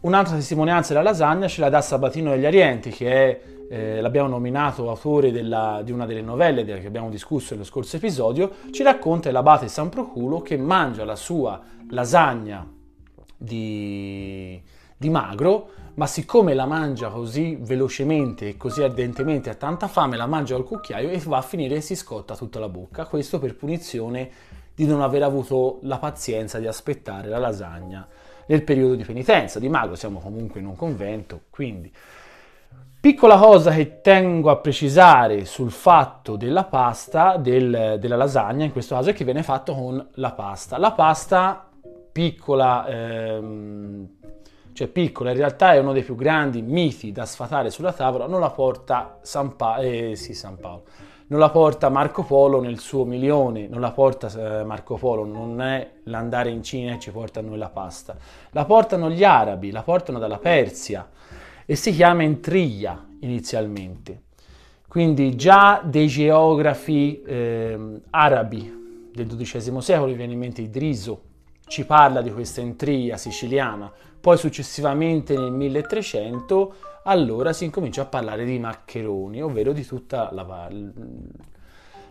Un'altra 0.00 0.36
testimonianza 0.36 0.92
della 0.92 1.10
lasagna 1.10 1.48
ce 1.48 1.60
la 1.60 1.68
dà 1.68 1.80
Sabatino 1.80 2.30
degli 2.30 2.46
Arienti, 2.46 2.90
che 2.90 3.12
è, 3.12 3.40
eh, 3.68 4.00
l'abbiamo 4.00 4.28
nominato 4.28 4.88
autore 4.88 5.32
della, 5.32 5.80
di 5.82 5.90
una 5.90 6.06
delle 6.06 6.22
novelle 6.22 6.64
che 6.64 6.86
abbiamo 6.86 7.10
discusso 7.10 7.54
nello 7.54 7.66
scorso 7.66 7.96
episodio, 7.96 8.52
ci 8.70 8.84
racconta 8.84 9.32
l'abate 9.32 9.66
San 9.66 9.88
Proculo 9.88 10.40
che 10.40 10.56
mangia 10.56 11.04
la 11.04 11.16
sua 11.16 11.60
lasagna 11.90 12.64
di, 13.36 14.62
di 14.96 15.10
magro, 15.10 15.70
ma 15.94 16.06
siccome 16.06 16.54
la 16.54 16.66
mangia 16.66 17.08
così 17.08 17.58
velocemente 17.60 18.50
e 18.50 18.56
così 18.56 18.84
ardentemente, 18.84 19.50
ha 19.50 19.54
tanta 19.54 19.88
fame, 19.88 20.16
la 20.16 20.26
mangia 20.26 20.54
al 20.54 20.62
cucchiaio 20.62 21.10
e 21.10 21.18
va 21.26 21.38
a 21.38 21.42
finire 21.42 21.74
e 21.74 21.80
si 21.80 21.96
scotta 21.96 22.36
tutta 22.36 22.60
la 22.60 22.68
bocca. 22.68 23.04
Questo 23.06 23.40
per 23.40 23.56
punizione 23.56 24.30
di 24.76 24.86
non 24.86 25.02
aver 25.02 25.24
avuto 25.24 25.80
la 25.82 25.98
pazienza 25.98 26.60
di 26.60 26.68
aspettare 26.68 27.28
la 27.28 27.38
lasagna 27.38 28.06
nel 28.48 28.64
periodo 28.64 28.94
di 28.94 29.04
penitenza. 29.04 29.58
Di 29.58 29.68
mago 29.68 29.94
siamo 29.94 30.20
comunque 30.20 30.60
in 30.60 30.66
un 30.66 30.76
convento, 30.76 31.42
quindi... 31.50 31.92
Piccola 33.00 33.38
cosa 33.38 33.70
che 33.70 34.00
tengo 34.00 34.50
a 34.50 34.56
precisare 34.56 35.44
sul 35.44 35.70
fatto 35.70 36.34
della 36.34 36.64
pasta, 36.64 37.36
del, 37.36 37.96
della 38.00 38.16
lasagna 38.16 38.64
in 38.64 38.72
questo 38.72 38.96
caso, 38.96 39.10
è 39.10 39.12
che 39.12 39.24
viene 39.24 39.44
fatto 39.44 39.72
con 39.72 40.04
la 40.14 40.32
pasta. 40.32 40.78
La 40.78 40.90
pasta 40.90 41.68
piccola, 42.10 42.86
ehm, 42.88 44.08
cioè 44.72 44.88
piccola, 44.88 45.30
in 45.30 45.36
realtà 45.36 45.74
è 45.74 45.78
uno 45.78 45.92
dei 45.92 46.02
più 46.02 46.16
grandi 46.16 46.60
miti 46.60 47.12
da 47.12 47.24
sfatare 47.24 47.70
sulla 47.70 47.92
tavola, 47.92 48.26
non 48.26 48.40
la 48.40 48.50
porta 48.50 49.18
San, 49.22 49.54
pa- 49.54 49.78
eh, 49.78 50.16
sì, 50.16 50.34
San 50.34 50.58
Paolo 50.58 50.82
non 51.28 51.40
la 51.40 51.50
porta 51.50 51.88
Marco 51.90 52.22
Polo 52.22 52.60
nel 52.60 52.78
suo 52.78 53.04
milione, 53.04 53.68
non 53.68 53.80
la 53.80 53.90
porta 53.90 54.60
eh, 54.60 54.64
Marco 54.64 54.96
Polo, 54.96 55.24
non 55.24 55.60
è 55.60 55.90
l'andare 56.04 56.50
in 56.50 56.62
Cina 56.62 56.94
e 56.94 56.98
ci 56.98 57.10
porta 57.10 57.40
a 57.40 57.42
noi 57.42 57.58
la 57.58 57.68
pasta, 57.68 58.16
la 58.50 58.64
portano 58.64 59.10
gli 59.10 59.24
arabi, 59.24 59.70
la 59.70 59.82
portano 59.82 60.18
dalla 60.18 60.38
Persia 60.38 61.08
e 61.66 61.76
si 61.76 61.92
chiama 61.92 62.22
Entriglia 62.22 63.06
inizialmente. 63.20 64.22
Quindi 64.88 65.36
già 65.36 65.82
dei 65.84 66.06
geografi 66.06 67.20
eh, 67.20 68.00
arabi 68.08 69.10
del 69.12 69.26
XII 69.26 69.82
secolo, 69.82 70.14
viene 70.14 70.32
in 70.32 70.38
mente 70.38 70.62
Idriso, 70.62 71.22
ci 71.66 71.84
parla 71.84 72.22
di 72.22 72.32
questa 72.32 72.62
Entriglia 72.62 73.18
siciliana, 73.18 73.92
poi 74.18 74.38
successivamente 74.38 75.36
nel 75.36 75.52
1300 75.52 76.74
allora 77.08 77.52
si 77.52 77.64
incomincia 77.64 78.02
a 78.02 78.06
parlare 78.06 78.44
di 78.44 78.58
maccheroni, 78.58 79.42
ovvero 79.42 79.72
di 79.72 79.84
tutta 79.84 80.30
la, 80.32 80.68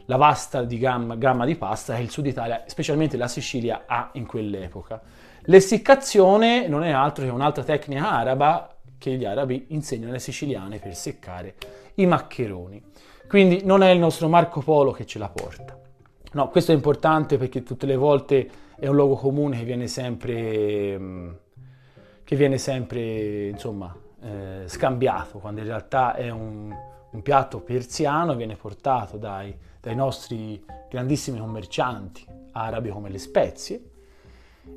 la 0.05 0.15
vasta 0.15 0.63
di 0.63 0.77
gamma, 0.79 1.15
gamma, 1.15 1.45
di 1.45 1.55
pasta 1.55 1.95
che 1.95 2.01
il 2.01 2.09
sud 2.09 2.25
Italia, 2.25 2.63
specialmente 2.65 3.15
la 3.15 3.27
Sicilia, 3.27 3.83
ha 3.85 4.09
in 4.13 4.25
quell'epoca. 4.25 5.01
L'essiccazione 5.43 6.67
non 6.67 6.83
è 6.83 6.91
altro 6.91 7.23
che 7.23 7.29
un'altra 7.29 7.63
tecnica 7.63 8.09
araba 8.09 8.75
che 8.97 9.11
gli 9.15 9.25
arabi 9.25 9.67
insegnano 9.69 10.09
alle 10.09 10.19
siciliane 10.19 10.79
per 10.79 10.95
seccare 10.95 11.55
i 11.95 12.05
maccheroni. 12.05 12.83
Quindi 13.27 13.61
non 13.63 13.83
è 13.83 13.89
il 13.91 13.99
nostro 13.99 14.27
Marco 14.27 14.61
Polo 14.61 14.91
che 14.91 15.05
ce 15.05 15.19
la 15.19 15.29
porta. 15.29 15.79
No, 16.33 16.49
questo 16.49 16.71
è 16.71 16.75
importante 16.75 17.37
perché 17.37 17.63
tutte 17.63 17.85
le 17.85 17.95
volte 17.95 18.49
è 18.77 18.87
un 18.87 18.95
luogo 18.95 19.15
comune 19.15 19.57
che 19.59 19.63
viene 19.63 19.87
sempre, 19.87 21.39
che 22.23 22.35
viene 22.35 22.57
sempre 22.57 23.47
insomma, 23.47 23.95
eh, 24.21 24.63
scambiato, 24.65 25.39
quando 25.39 25.61
in 25.61 25.67
realtà 25.67 26.15
è 26.15 26.29
un, 26.29 26.73
un 27.09 27.21
piatto 27.21 27.59
persiano, 27.59 28.35
viene 28.35 28.55
portato 28.55 29.17
dai, 29.17 29.55
dai, 29.79 29.95
nostri 29.95 30.63
grandissimi 30.89 31.39
commercianti 31.39 32.25
arabi 32.53 32.89
come 32.89 33.09
le 33.09 33.19
spezie 33.19 33.81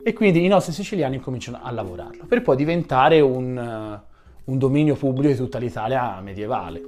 e 0.02 0.12
quindi 0.12 0.44
i 0.44 0.48
nostri 0.48 0.72
siciliani 0.72 1.18
cominciano 1.20 1.60
a 1.62 1.70
lavorarlo 1.70 2.26
per 2.26 2.42
poi 2.42 2.56
diventare 2.56 3.20
un, 3.20 4.00
un 4.44 4.58
dominio 4.58 4.94
pubblico 4.94 5.28
di 5.28 5.36
tutta 5.36 5.58
l'Italia 5.58 6.20
medievale. 6.20 6.82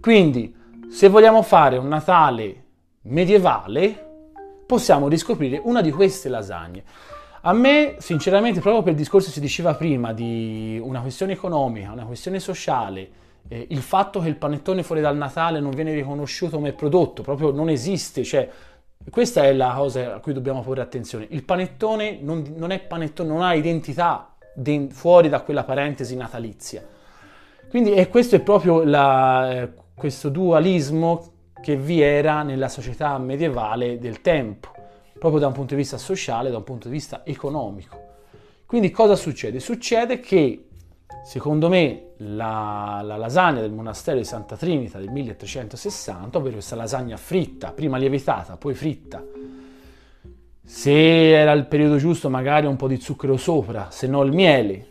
Quindi 0.00 0.54
se 0.88 1.08
vogliamo 1.08 1.42
fare 1.42 1.76
un 1.76 1.88
Natale 1.88 2.64
medievale 3.02 4.08
possiamo 4.66 5.08
riscoprire 5.08 5.60
una 5.62 5.80
di 5.80 5.90
queste 5.90 6.28
lasagne. 6.28 6.84
A 7.42 7.54
me, 7.54 7.96
sinceramente, 8.00 8.60
proprio 8.60 8.82
per 8.82 8.92
il 8.92 8.98
discorso 8.98 9.28
che 9.28 9.32
si 9.32 9.40
diceva 9.40 9.74
prima 9.74 10.12
di 10.12 10.78
una 10.82 11.00
questione 11.00 11.32
economica, 11.32 11.90
una 11.90 12.04
questione 12.04 12.38
sociale, 12.38 13.08
eh, 13.48 13.66
il 13.70 13.80
fatto 13.80 14.20
che 14.20 14.28
il 14.28 14.36
panettone 14.36 14.82
fuori 14.82 15.00
dal 15.00 15.16
Natale 15.16 15.58
non 15.58 15.70
viene 15.70 15.94
riconosciuto 15.94 16.56
come 16.56 16.74
prodotto, 16.74 17.22
proprio 17.22 17.50
non 17.50 17.70
esiste, 17.70 18.24
cioè 18.24 18.46
questa 19.08 19.44
è 19.44 19.54
la 19.54 19.72
cosa 19.74 20.16
a 20.16 20.20
cui 20.20 20.34
dobbiamo 20.34 20.60
porre 20.60 20.82
attenzione. 20.82 21.26
Il 21.30 21.42
panettone 21.44 22.18
non, 22.20 22.44
non 22.56 22.72
è 22.72 22.80
panettone, 22.80 23.30
non 23.30 23.40
ha 23.40 23.54
identità 23.54 24.34
de, 24.52 24.88
fuori 24.90 25.30
da 25.30 25.40
quella 25.40 25.64
parentesi 25.64 26.14
natalizia. 26.16 26.86
Quindi 27.70 27.94
e 27.94 28.08
questo 28.10 28.36
è 28.36 28.40
proprio 28.40 28.84
la, 28.84 29.62
eh, 29.62 29.72
questo 29.94 30.28
dualismo 30.28 31.32
che 31.62 31.76
vi 31.76 32.02
era 32.02 32.42
nella 32.42 32.68
società 32.68 33.16
medievale 33.16 33.98
del 33.98 34.20
tempo 34.20 34.79
proprio 35.20 35.38
da 35.38 35.48
un 35.48 35.52
punto 35.52 35.74
di 35.74 35.80
vista 35.82 35.98
sociale, 35.98 36.50
da 36.50 36.56
un 36.56 36.64
punto 36.64 36.88
di 36.88 36.94
vista 36.94 37.20
economico. 37.24 38.08
Quindi 38.64 38.90
cosa 38.90 39.16
succede? 39.16 39.60
Succede 39.60 40.18
che, 40.18 40.68
secondo 41.24 41.68
me, 41.68 42.12
la, 42.16 43.02
la 43.04 43.16
lasagna 43.16 43.60
del 43.60 43.70
monastero 43.70 44.16
di 44.16 44.24
Santa 44.24 44.56
Trinita 44.56 44.98
del 44.98 45.10
1360, 45.10 46.38
ovvero 46.38 46.54
questa 46.54 46.74
lasagna 46.74 47.18
fritta, 47.18 47.72
prima 47.72 47.98
lievitata, 47.98 48.56
poi 48.56 48.72
fritta, 48.72 49.22
se 50.64 51.30
era 51.32 51.52
il 51.52 51.66
periodo 51.66 51.98
giusto 51.98 52.30
magari 52.30 52.64
un 52.66 52.76
po' 52.76 52.88
di 52.88 52.98
zucchero 52.98 53.36
sopra, 53.36 53.90
se 53.90 54.06
no 54.06 54.22
il 54.22 54.32
miele, 54.32 54.88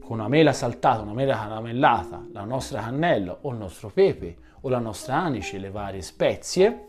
con 0.00 0.18
una 0.18 0.28
mela 0.28 0.54
saltata, 0.54 1.02
una 1.02 1.12
mela 1.12 1.36
caramellata, 1.36 2.28
la 2.32 2.44
nostra 2.44 2.80
cannella 2.80 3.36
o 3.42 3.50
il 3.50 3.58
nostro 3.58 3.90
pepe 3.90 4.36
o 4.62 4.70
la 4.70 4.78
nostra 4.78 5.16
anice, 5.16 5.58
le 5.58 5.70
varie 5.70 6.00
spezie, 6.00 6.88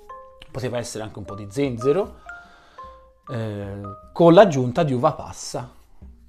poteva 0.49 0.77
essere 0.77 1.03
anche 1.03 1.19
un 1.19 1.25
po' 1.25 1.35
di 1.35 1.47
zenzero, 1.49 2.19
eh, 3.29 3.81
con 4.13 4.33
l'aggiunta 4.33 4.83
di 4.83 4.93
uva 4.93 5.13
passa. 5.13 5.71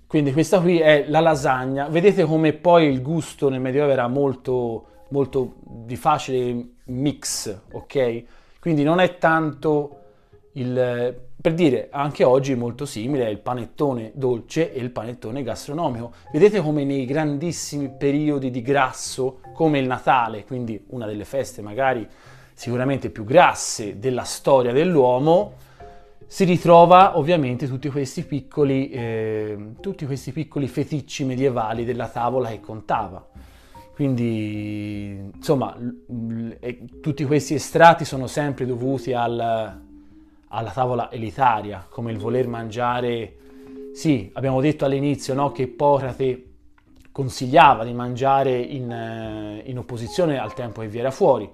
Quindi 0.06 0.32
questa 0.32 0.61
qui 0.61 0.78
è 0.78 1.06
la 1.08 1.20
lasagna. 1.20 1.88
Vedete 1.88 2.25
come 2.25 2.52
poi 2.52 2.87
il 2.87 3.00
gusto 3.00 3.49
nel 3.49 3.61
Medioevo 3.61 3.92
era 3.92 4.08
molto, 4.08 4.87
molto 5.08 5.54
di 5.61 5.96
facile 5.96 6.75
mix, 6.84 7.61
ok? 7.72 8.25
Quindi 8.61 8.82
non 8.82 9.00
è 9.00 9.16
tanto 9.16 9.96
il... 10.52 11.16
per 11.40 11.54
dire, 11.54 11.88
anche 11.90 12.25
oggi 12.25 12.54
molto 12.54 12.84
simile 12.84 13.25
è 13.25 13.30
il 13.30 13.38
panettone 13.38 14.12
dolce 14.14 14.75
e 14.75 14.80
il 14.80 14.90
panettone 14.90 15.42
gastronomico. 15.42 16.12
Vedete 16.30 16.61
come 16.61 16.84
nei 16.84 17.06
grandissimi 17.06 17.88
periodi 17.88 18.50
di 18.50 18.61
grasso, 18.61 19.40
come 19.54 19.78
il 19.78 19.87
Natale, 19.87 20.44
quindi 20.44 20.84
una 20.88 21.06
delle 21.06 21.25
feste 21.25 21.62
magari 21.62 22.06
sicuramente 22.52 23.08
più 23.08 23.25
grasse 23.25 23.99
della 23.99 24.25
storia 24.25 24.72
dell'uomo, 24.72 25.54
si 26.33 26.45
ritrova 26.45 27.19
ovviamente 27.19 27.69
tutti 27.69 27.91
questi 27.91 28.25
piccoli, 28.25 28.89
eh, 28.89 29.73
tutti 29.83 30.07
questi 30.07 30.33
piccoli 30.33 30.67
feticci 30.67 31.27
medievali 31.27 31.85
della 31.85 32.09
tavola 32.09 32.49
che 32.49 32.59
contava. 32.59 33.29
Quindi, 33.95 35.31
insomma, 35.35 35.77
tutti 37.03 37.25
questi 37.27 37.53
estratti 37.53 38.07
sono 38.07 38.29
sempre 38.29 38.65
dovuti 38.65 39.12
al, 39.12 39.39
alla 39.39 40.71
tavola 40.71 41.12
elitaria, 41.12 41.87
come 41.91 42.12
il 42.12 42.19
voler 42.19 42.49
mangiare. 42.49 43.37
Sì, 43.93 44.31
abbiamo 44.33 44.62
detto 44.62 44.87
all'inizio 44.87 45.35
no, 45.35 45.53
che 45.53 45.65
Ippocrate 45.65 46.47
consigliava 47.12 47.85
di 47.85 47.93
mangiare 47.93 48.59
in, 48.59 48.91
eh, 48.91 49.62
in, 49.67 49.77
opposizione 49.77 50.39
al 50.39 50.55
tempo 50.55 50.81
che 50.81 50.89
vi 50.89 50.99
era 50.99 51.11
fuori, 51.11 51.47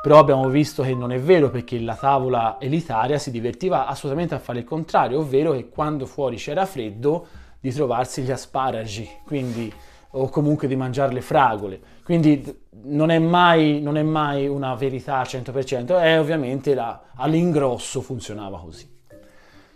però 0.00 0.18
abbiamo 0.18 0.48
visto 0.48 0.82
che 0.82 0.94
non 0.94 1.12
è 1.12 1.20
vero 1.20 1.50
perché 1.50 1.78
la 1.78 1.94
tavola 1.94 2.56
elitaria 2.58 3.18
si 3.18 3.30
divertiva 3.30 3.86
assolutamente 3.86 4.34
a 4.34 4.38
fare 4.38 4.60
il 4.60 4.64
contrario, 4.64 5.20
ovvero 5.20 5.52
che 5.52 5.68
quando 5.68 6.06
fuori 6.06 6.36
c'era 6.36 6.64
freddo 6.64 7.26
di 7.60 7.70
trovarsi 7.70 8.22
gli 8.22 8.30
asparagi, 8.30 9.08
quindi 9.26 9.72
o 10.12 10.28
comunque 10.28 10.66
di 10.66 10.74
mangiare 10.74 11.12
le 11.12 11.20
fragole. 11.20 11.80
Quindi 12.02 12.42
non 12.84 13.10
è 13.10 13.18
mai, 13.18 13.80
non 13.80 13.96
è 13.96 14.02
mai 14.02 14.48
una 14.48 14.74
verità 14.74 15.18
al 15.18 15.26
100%, 15.26 16.00
è 16.00 16.18
ovviamente 16.18 16.74
la, 16.74 17.02
all'ingrosso 17.14 18.00
funzionava 18.00 18.58
così. 18.58 18.98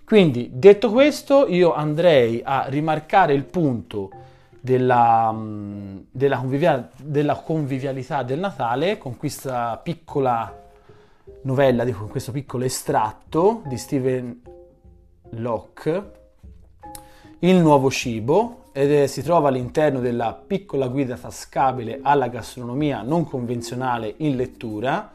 Quindi 0.04 0.50
detto 0.52 0.90
questo 0.90 1.46
io 1.46 1.74
andrei 1.74 2.40
a 2.44 2.66
rimarcare 2.68 3.32
il 3.32 3.44
punto 3.44 4.10
della, 4.64 5.30
della, 6.10 6.38
convivia, 6.38 6.88
della 6.96 7.34
convivialità 7.34 8.22
del 8.22 8.38
Natale 8.38 8.96
con 8.96 9.18
questa 9.18 9.76
piccola 9.76 10.62
novella, 11.42 11.84
con 11.92 12.08
questo 12.08 12.32
piccolo 12.32 12.64
estratto 12.64 13.60
di 13.66 13.76
Stephen 13.76 14.40
Locke, 15.32 16.12
Il 17.40 17.56
nuovo 17.56 17.90
cibo, 17.90 18.70
ed 18.72 18.90
è, 18.90 19.06
si 19.06 19.22
trova 19.22 19.48
all'interno 19.48 20.00
della 20.00 20.32
piccola 20.32 20.88
guida 20.88 21.18
tascabile 21.18 21.98
alla 22.00 22.28
gastronomia 22.28 23.02
non 23.02 23.24
convenzionale 23.24 24.14
in 24.16 24.34
lettura 24.34 25.12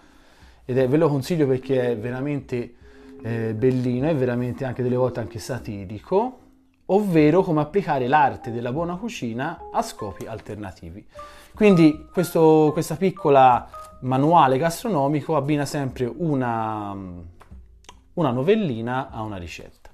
ed 0.64 0.78
è, 0.78 0.88
ve 0.88 0.98
lo 0.98 1.10
consiglio 1.10 1.48
perché 1.48 1.94
è 1.94 1.98
veramente 1.98 2.76
eh, 3.24 3.56
bellino 3.56 4.08
e 4.08 4.14
veramente 4.14 4.64
anche 4.64 4.84
delle 4.84 4.96
volte 4.96 5.22
anche 5.22 5.40
satirico, 5.40 6.38
ovvero 6.92 7.42
come 7.42 7.62
applicare 7.62 8.08
l'arte 8.08 8.52
della 8.52 8.72
buona 8.72 8.96
cucina 8.96 9.70
a 9.72 9.82
scopi 9.82 10.26
alternativi. 10.26 11.06
Quindi 11.54 12.08
questo, 12.12 12.70
questa 12.74 12.96
piccola 12.96 13.70
manuale 14.02 14.58
gastronomico 14.58 15.36
abbina 15.36 15.66
sempre 15.66 16.06
una, 16.06 16.96
una 18.14 18.32
novellina 18.32 19.10
a 19.10 19.22
una 19.22 19.38
ricetta. 19.38 19.90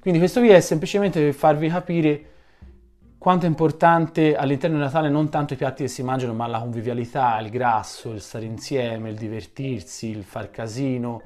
Quindi 0.00 0.18
questo 0.18 0.40
video 0.40 0.56
è 0.56 0.60
semplicemente 0.60 1.20
per 1.20 1.34
farvi 1.34 1.68
capire 1.68 2.28
quanto 3.16 3.46
è 3.46 3.48
importante 3.48 4.36
all'interno 4.36 4.76
di 4.76 4.82
Natale 4.82 5.08
non 5.08 5.30
tanto 5.30 5.54
i 5.54 5.56
piatti 5.56 5.84
che 5.84 5.88
si 5.88 6.02
mangiano, 6.02 6.34
ma 6.34 6.46
la 6.46 6.58
convivialità, 6.58 7.38
il 7.40 7.48
grasso, 7.48 8.10
il 8.10 8.20
stare 8.20 8.44
insieme, 8.44 9.08
il 9.08 9.16
divertirsi, 9.16 10.08
il 10.08 10.24
far 10.24 10.50
casino, 10.50 11.22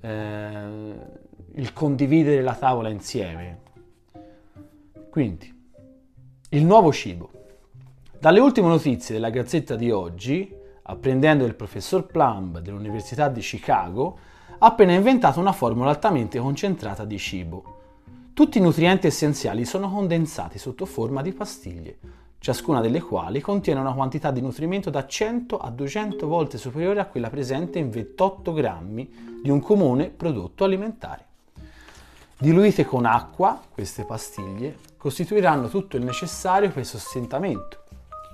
eh, 0.00 0.94
il 1.54 1.72
condividere 1.72 2.42
la 2.42 2.54
tavola 2.54 2.90
insieme. 2.90 3.61
Quindi, 5.12 5.54
il 6.48 6.64
nuovo 6.64 6.90
cibo. 6.90 7.30
Dalle 8.18 8.40
ultime 8.40 8.68
notizie 8.68 9.14
della 9.14 9.28
Gazzetta 9.28 9.76
di 9.76 9.90
oggi, 9.90 10.50
apprendendo 10.84 11.44
il 11.44 11.54
professor 11.54 12.06
Plumb 12.06 12.60
dell'Università 12.60 13.28
di 13.28 13.42
Chicago, 13.42 14.18
ha 14.56 14.66
appena 14.66 14.94
inventato 14.94 15.38
una 15.38 15.52
formula 15.52 15.90
altamente 15.90 16.38
concentrata 16.38 17.04
di 17.04 17.18
cibo 17.18 17.80
tutti 18.34 18.56
i 18.56 18.62
nutrienti 18.62 19.06
essenziali 19.06 19.66
sono 19.66 19.90
condensati 19.90 20.58
sotto 20.58 20.86
forma 20.86 21.20
di 21.20 21.34
pastiglie, 21.34 21.98
ciascuna 22.38 22.80
delle 22.80 23.02
quali 23.02 23.42
contiene 23.42 23.80
una 23.80 23.92
quantità 23.92 24.30
di 24.30 24.40
nutrimento 24.40 24.88
da 24.88 25.06
100 25.06 25.58
a 25.58 25.68
200 25.68 26.26
volte 26.26 26.56
superiore 26.56 27.00
a 27.00 27.04
quella 27.04 27.28
presente 27.28 27.78
in 27.78 27.90
28 27.90 28.54
grammi 28.54 29.40
di 29.42 29.50
un 29.50 29.60
comune 29.60 30.08
prodotto 30.08 30.64
alimentare. 30.64 31.26
Diluite 32.42 32.84
con 32.84 33.04
acqua, 33.04 33.62
queste 33.72 34.04
pastiglie 34.04 34.76
costituiranno 34.96 35.68
tutto 35.68 35.96
il 35.96 36.02
necessario 36.02 36.70
per 36.70 36.78
il 36.78 36.86
sostentamento. 36.86 37.84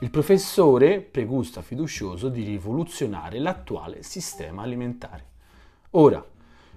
Il 0.01 0.09
professore 0.09 1.01
pregusta 1.03 1.61
fiducioso 1.61 2.31
di 2.31 2.43
rivoluzionare 2.43 3.39
l'attuale 3.39 4.03
sistema 4.03 4.63
alimentare. 4.63 5.25
Ora, 5.91 6.25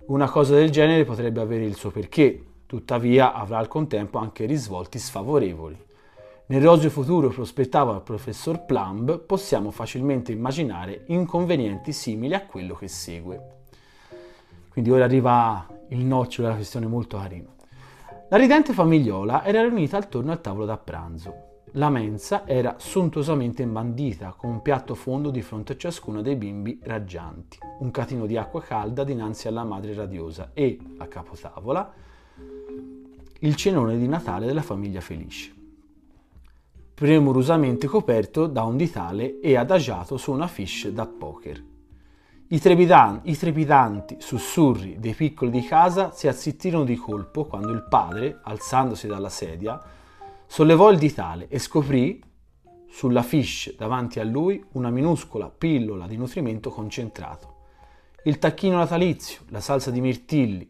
una 0.08 0.30
cosa 0.30 0.56
del 0.56 0.72
genere 0.72 1.06
potrebbe 1.06 1.40
avere 1.40 1.64
il 1.64 1.78
suo 1.78 1.90
perché, 1.90 2.48
tuttavia 2.66 3.32
avrà 3.32 3.60
al 3.60 3.70
contempo 3.70 4.18
anche 4.18 4.44
risvolti 4.44 5.00
sfavorevoli. 5.00 5.82
Nel 6.48 6.62
roseo 6.62 6.90
futuro 6.90 7.30
prospettato 7.30 7.92
al 7.92 8.04
professor 8.04 8.66
Plumb 8.66 9.20
possiamo 9.20 9.72
facilmente 9.72 10.34
immaginare 10.34 11.04
inconvenienti 11.06 11.94
simili 11.94 12.34
a 12.34 12.46
quello 12.46 12.76
che 12.76 12.90
segue. 12.90 13.60
Quindi 14.68 14.92
ora 14.92 15.06
arriva 15.06 15.80
il 15.92 16.04
nocciolo 16.04 16.48
della 16.48 16.60
questione 16.60 16.88
molto 16.88 17.18
carina. 17.18 17.54
La 18.30 18.38
ridente 18.38 18.74
famigliola 18.74 19.44
era 19.44 19.62
riunita 19.62 19.98
attorno 19.98 20.32
al 20.32 20.42
tavolo 20.42 20.66
da 20.66 20.78
pranzo. 20.78 21.50
La 21.76 21.90
mensa 21.90 22.46
era 22.48 22.76
sontuosamente 22.78 23.62
imbandita, 23.62 24.34
con 24.38 24.50
un 24.50 24.62
piatto 24.62 24.94
fondo 24.94 25.30
di 25.32 25.42
fronte 25.42 25.74
a 25.74 25.78
ciascuno 25.78 26.22
dei 26.22 26.36
bimbi 26.36 26.80
raggianti, 26.84 27.58
un 27.80 27.92
catino 27.92 28.26
di 28.26 28.36
acqua 28.36 28.62
calda 28.62 29.04
dinanzi 29.04 29.48
alla 29.48 29.64
madre 29.64 29.94
radiosa 29.94 30.52
e, 30.54 30.78
a 30.98 31.08
capotavola, 31.08 31.94
il 33.40 33.56
cenone 33.56 33.98
di 33.98 34.08
Natale 34.08 34.46
della 34.46 34.62
famiglia 34.62 35.02
Felice, 35.02 35.54
premurosamente 36.94 37.88
coperto 37.88 38.48
da 38.48 38.64
un 38.64 38.78
ditale 38.78 39.40
e 39.40 39.56
adagiato 39.56 40.18
su 40.18 40.32
una 40.32 40.48
fish 40.48 40.90
da 40.90 41.06
poker. 41.06 41.71
I, 42.54 42.60
trepidan- 42.60 43.22
I, 43.24 43.38
trepidanti 43.38 44.18
sussurri 44.20 45.00
dei 45.00 45.14
piccoli 45.14 45.50
di 45.52 45.62
casa 45.62 46.12
si 46.12 46.28
azzittirono 46.28 46.84
di 46.84 46.98
colpo 46.98 47.46
quando 47.46 47.72
il 47.72 47.86
padre, 47.88 48.42
alzandosi 48.44 49.08
dalla 49.08 49.30
sedia, 49.30 49.82
sollevò 50.48 50.92
il 50.92 50.98
ditale 50.98 51.48
e 51.48 51.60
scoprì 51.60 52.22
sulla 52.90 53.24
fish 53.24 53.74
davanti 53.78 54.20
a 54.20 54.26
lui 54.26 54.62
una 54.74 54.90
minuscola 54.90 55.50
pillola 55.50 56.08
di 56.08 56.18
nutrimento 56.18 56.72
concentrato. 56.72 57.56
Il 58.26 58.38
tacchino 58.38 58.76
natalizio, 58.76 59.44
la 59.48 59.62
salsa 59.62 59.90
di 59.90 60.02
mirtilli, 60.02 60.70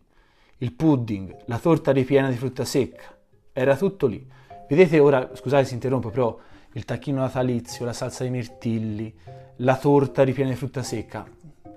il 0.57 0.73
pudding, 0.73 1.35
la 1.45 1.57
torta 1.57 1.91
ripiena 1.91 2.29
di 2.29 2.35
frutta 2.35 2.63
secca, 2.63 3.17
era 3.51 3.75
tutto 3.75 4.05
lì. 4.05 4.23
Vedete 4.69 4.99
ora, 4.99 5.31
scusate 5.33 5.65
se 5.65 5.73
interrompo, 5.73 6.11
però 6.11 6.37
il 6.73 6.85
tacchino 6.85 7.21
natalizio, 7.21 7.85
la 7.85 7.93
salsa 7.93 8.23
di 8.23 8.29
mirtilli, 8.29 9.11
la 9.57 9.77
torta 9.77 10.23
ripiena 10.23 10.51
di 10.51 10.55
frutta 10.55 10.83
secca, 10.83 11.27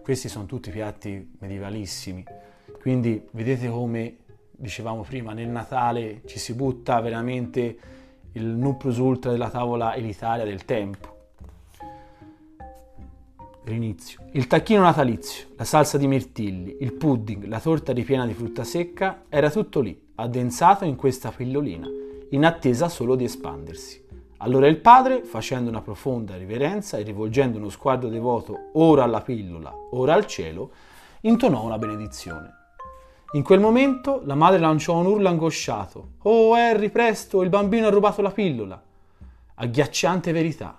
questi 0.04 0.28
sono 0.28 0.44
tutti 0.44 0.70
piatti 0.70 1.34
medievalissimi. 1.38 2.22
Quindi 2.78 3.26
vedete 3.30 3.70
come 3.70 4.18
dicevamo 4.50 5.00
prima, 5.00 5.32
nel 5.32 5.48
Natale 5.48 6.20
ci 6.26 6.38
si 6.38 6.52
butta 6.52 7.00
veramente 7.00 7.78
il 8.32 8.44
nuprus 8.44 8.98
ultra 8.98 9.30
della 9.30 9.48
tavola 9.48 9.94
elitaria 9.94 10.44
del 10.44 10.66
tempo. 10.66 11.12
L'inizio. 13.64 14.20
Il 14.32 14.46
tacchino 14.46 14.82
natalizio, 14.82 15.46
la 15.56 15.64
salsa 15.64 15.96
di 15.96 16.06
mirtilli, 16.06 16.76
il 16.80 16.92
pudding, 16.92 17.46
la 17.46 17.58
torta 17.58 17.94
ripiena 17.94 18.26
di 18.26 18.34
frutta 18.34 18.62
secca, 18.62 19.24
era 19.30 19.50
tutto 19.50 19.80
lì, 19.80 19.98
addensato 20.16 20.84
in 20.84 20.96
questa 20.96 21.30
pillolina, 21.30 21.88
in 22.28 22.44
attesa 22.44 22.90
solo 22.90 23.16
di 23.16 23.24
espandersi. 23.24 24.03
Allora 24.38 24.66
il 24.66 24.78
padre, 24.78 25.22
facendo 25.22 25.70
una 25.70 25.80
profonda 25.80 26.36
riverenza 26.36 26.98
e 26.98 27.02
rivolgendo 27.02 27.58
uno 27.58 27.68
sguardo 27.68 28.08
devoto 28.08 28.70
ora 28.74 29.04
alla 29.04 29.20
pillola, 29.20 29.72
ora 29.92 30.14
al 30.14 30.26
cielo, 30.26 30.70
intonò 31.22 31.64
una 31.64 31.78
benedizione. 31.78 32.62
In 33.32 33.42
quel 33.42 33.60
momento 33.60 34.22
la 34.24 34.34
madre 34.34 34.58
lanciò 34.60 34.96
un 34.96 35.06
urlo 35.06 35.28
angosciato. 35.28 36.10
Oh 36.22 36.54
Harry, 36.54 36.90
presto, 36.90 37.42
il 37.42 37.48
bambino 37.48 37.86
ha 37.86 37.90
rubato 37.90 38.22
la 38.22 38.30
pillola. 38.30 38.80
Agghiacciante 39.54 40.32
verità. 40.32 40.78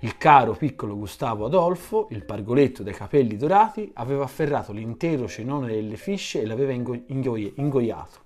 Il 0.00 0.16
caro 0.16 0.52
piccolo 0.54 0.96
Gustavo 0.96 1.46
Adolfo, 1.46 2.08
il 2.10 2.24
pargoletto 2.24 2.82
dai 2.82 2.92
capelli 2.92 3.36
dorati, 3.36 3.90
aveva 3.94 4.24
afferrato 4.24 4.72
l'intero 4.72 5.28
cenone 5.28 5.68
delle 5.68 5.96
fisce 5.96 6.42
e 6.42 6.46
l'aveva 6.46 6.72
ingo- 6.72 7.04
ingoi- 7.06 7.54
ingoiato. 7.56 8.23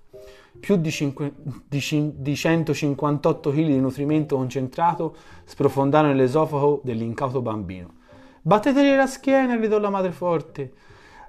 Più 0.59 0.75
di, 0.75 0.91
cinque, 0.91 1.33
di, 1.67 2.13
di 2.15 2.35
158 2.35 3.49
kg 3.49 3.55
di 3.55 3.79
nutrimento 3.79 4.35
concentrato 4.35 5.15
sprofondarono 5.45 6.13
nell'esofago 6.13 6.81
dell'incauto 6.83 7.41
bambino. 7.41 7.93
Batteteli 8.41 8.95
la 8.95 9.07
schiena, 9.07 9.57
gridò 9.57 9.79
la 9.79 9.89
madre 9.89 10.11
forte. 10.11 10.73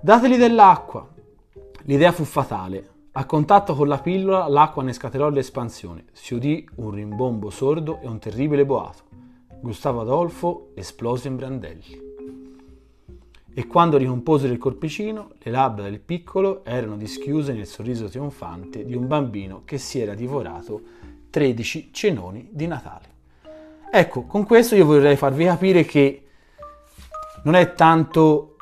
Dateli 0.00 0.36
dell'acqua. 0.36 1.08
L'idea 1.82 2.12
fu 2.12 2.24
fatale. 2.24 2.88
A 3.12 3.24
contatto 3.24 3.74
con 3.74 3.88
la 3.88 3.98
pillola 3.98 4.46
l'acqua 4.48 4.82
ne 4.84 4.92
scatenò 4.92 5.28
l'espansione, 5.30 6.04
si 6.12 6.34
udì 6.34 6.64
un 6.76 6.92
rimbombo 6.92 7.50
sordo 7.50 7.98
e 8.00 8.06
un 8.06 8.20
terribile 8.20 8.64
boato. 8.64 9.02
Gustavo 9.60 10.00
Adolfo 10.00 10.70
esplose 10.74 11.26
in 11.26 11.36
brandelli. 11.36 12.09
E 13.52 13.66
quando 13.66 13.96
ricomposero 13.96 14.52
il 14.52 14.58
corpicino, 14.58 15.32
le 15.38 15.50
labbra 15.50 15.84
del 15.84 15.98
piccolo 15.98 16.64
erano 16.64 16.96
dischiuse 16.96 17.52
nel 17.52 17.66
sorriso 17.66 18.08
trionfante 18.08 18.84
di 18.84 18.94
un 18.94 19.06
bambino 19.06 19.62
che 19.64 19.76
si 19.76 19.98
era 19.98 20.14
divorato 20.14 20.80
13 21.30 21.90
cenoni 21.92 22.48
di 22.50 22.66
Natale. 22.66 23.08
Ecco, 23.90 24.22
con 24.22 24.44
questo 24.46 24.76
io 24.76 24.86
vorrei 24.86 25.16
farvi 25.16 25.44
capire 25.44 25.84
che 25.84 26.26
non 27.42 27.54
è 27.56 27.74
tanto 27.74 28.56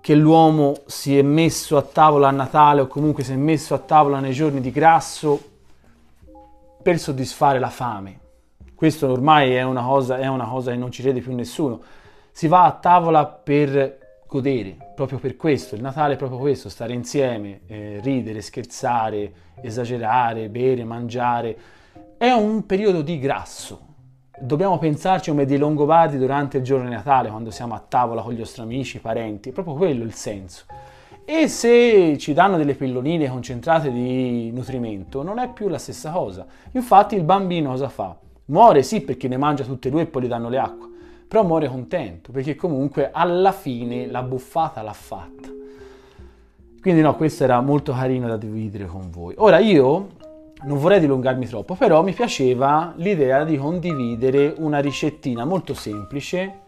che 0.00 0.14
l'uomo 0.14 0.76
si 0.86 1.18
è 1.18 1.22
messo 1.22 1.76
a 1.76 1.82
tavola 1.82 2.28
a 2.28 2.32
Natale 2.32 2.80
o 2.80 2.86
comunque 2.86 3.22
si 3.22 3.32
è 3.32 3.36
messo 3.36 3.74
a 3.74 3.78
tavola 3.78 4.20
nei 4.20 4.32
giorni 4.32 4.60
di 4.60 4.70
grasso 4.70 5.38
per 6.82 6.98
soddisfare 6.98 7.58
la 7.58 7.68
fame. 7.68 8.18
Questo 8.74 9.08
ormai 9.08 9.52
è 9.52 9.62
una 9.62 9.82
cosa, 9.82 10.16
è 10.16 10.26
una 10.26 10.46
cosa 10.46 10.70
che 10.70 10.78
non 10.78 10.90
ci 10.90 11.02
crede 11.02 11.20
più 11.20 11.34
nessuno 11.34 11.82
si 12.32 12.46
va 12.46 12.64
a 12.64 12.72
tavola 12.72 13.26
per 13.26 13.98
godere, 14.30 14.76
proprio 14.94 15.18
per 15.18 15.36
questo, 15.36 15.74
il 15.74 15.82
Natale 15.82 16.14
è 16.14 16.16
proprio 16.16 16.38
questo, 16.38 16.68
stare 16.68 16.92
insieme, 16.92 17.62
eh, 17.66 17.98
ridere, 18.00 18.40
scherzare, 18.40 19.32
esagerare, 19.60 20.48
bere, 20.48 20.84
mangiare. 20.84 21.58
È 22.16 22.30
un 22.30 22.64
periodo 22.64 23.02
di 23.02 23.18
grasso. 23.18 23.88
Dobbiamo 24.40 24.78
pensarci 24.78 25.30
come 25.30 25.46
dei 25.46 25.58
Longobardi 25.58 26.16
durante 26.16 26.58
il 26.58 26.62
giorno 26.62 26.88
di 26.88 26.94
Natale, 26.94 27.28
quando 27.28 27.50
siamo 27.50 27.74
a 27.74 27.84
tavola 27.86 28.22
con 28.22 28.32
gli 28.32 28.38
nostri 28.38 28.62
amici, 28.62 28.98
i 28.98 29.00
parenti, 29.00 29.50
è 29.50 29.52
proprio 29.52 29.74
quello 29.74 30.04
il 30.04 30.14
senso. 30.14 30.64
E 31.24 31.48
se 31.48 32.16
ci 32.16 32.32
danno 32.32 32.56
delle 32.56 32.74
pillonine 32.74 33.28
concentrate 33.28 33.90
di 33.90 34.50
nutrimento, 34.52 35.22
non 35.22 35.38
è 35.38 35.52
più 35.52 35.68
la 35.68 35.78
stessa 35.78 36.10
cosa. 36.10 36.46
Infatti 36.72 37.16
il 37.16 37.24
bambino 37.24 37.70
cosa 37.70 37.88
fa? 37.88 38.16
Muore 38.46 38.82
sì 38.82 39.00
perché 39.00 39.28
ne 39.28 39.36
mangia 39.36 39.64
tutte 39.64 39.88
e 39.88 39.90
due 39.90 40.02
e 40.02 40.06
poi 40.06 40.22
gli 40.22 40.28
danno 40.28 40.48
le 40.48 40.58
acque 40.58 40.88
però 41.30 41.44
muore 41.44 41.68
contento 41.68 42.32
perché 42.32 42.56
comunque 42.56 43.10
alla 43.12 43.52
fine 43.52 44.08
la 44.08 44.20
buffata 44.24 44.82
l'ha 44.82 44.92
fatta. 44.92 45.48
Quindi 46.80 47.02
no, 47.02 47.14
questo 47.14 47.44
era 47.44 47.60
molto 47.60 47.92
carino 47.92 48.26
da 48.26 48.36
dividere 48.36 48.86
con 48.86 49.12
voi. 49.12 49.34
Ora 49.36 49.60
io 49.60 50.08
non 50.64 50.78
vorrei 50.78 50.98
dilungarmi 50.98 51.46
troppo, 51.46 51.76
però 51.76 52.02
mi 52.02 52.14
piaceva 52.14 52.94
l'idea 52.96 53.44
di 53.44 53.56
condividere 53.56 54.56
una 54.58 54.80
ricettina 54.80 55.44
molto 55.44 55.72
semplice 55.72 56.58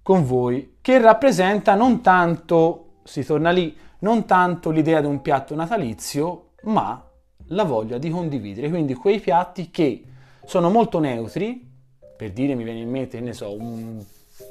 con 0.00 0.24
voi 0.24 0.76
che 0.80 0.98
rappresenta 0.98 1.74
non 1.74 2.00
tanto, 2.00 3.00
si 3.02 3.26
torna 3.26 3.50
lì, 3.50 3.76
non 3.98 4.24
tanto 4.24 4.70
l'idea 4.70 5.02
di 5.02 5.06
un 5.06 5.20
piatto 5.20 5.54
natalizio, 5.54 6.52
ma 6.62 7.10
la 7.48 7.64
voglia 7.64 7.98
di 7.98 8.08
condividere, 8.08 8.70
quindi 8.70 8.94
quei 8.94 9.20
piatti 9.20 9.70
che 9.70 10.02
sono 10.46 10.70
molto 10.70 10.98
neutri, 10.98 11.72
per 12.16 12.30
dire 12.30 12.54
mi 12.54 12.64
viene 12.64 12.80
in 12.80 12.90
mente, 12.90 13.20
ne 13.20 13.32
so, 13.32 13.52
un, 13.52 14.02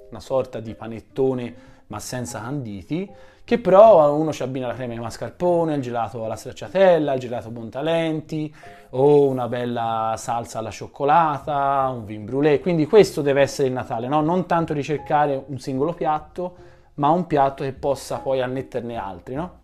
una 0.10 0.20
sorta 0.20 0.60
di 0.60 0.74
panettone 0.74 1.72
ma 1.88 2.00
senza 2.00 2.42
canditi, 2.42 3.10
che 3.46 3.60
però 3.60 4.16
uno 4.16 4.32
ci 4.32 4.42
abbina 4.42 4.68
la 4.68 4.74
crema 4.74 4.94
di 4.94 5.00
mascarpone, 5.00 5.76
il 5.76 5.82
gelato 5.82 6.24
alla 6.24 6.36
stracciatella, 6.36 7.14
il 7.14 7.20
gelato 7.20 7.50
Bontalenti 7.50 8.54
o 8.92 9.28
una 9.28 9.48
bella 9.48 10.16
salsa 10.18 10.60
alla 10.60 10.72
cioccolata, 10.72 11.92
un 11.94 12.06
vin 12.06 12.26
brûlé, 12.26 12.60
quindi 12.62 12.88
questo 12.88 13.22
deve 13.22 13.42
essere 13.42 13.68
il 13.68 13.74
Natale, 13.74 14.08
no? 14.08 14.22
non 14.22 14.46
tanto 14.46 14.74
ricercare 14.74 15.44
un 15.46 15.60
singolo 15.60 15.94
piatto, 15.94 16.56
ma 16.96 17.10
un 17.10 17.28
piatto 17.28 17.64
che 17.64 17.74
possa 17.74 18.20
poi 18.20 18.42
annetterne 18.42 18.96
altri, 18.96 19.36
no? 19.36 19.62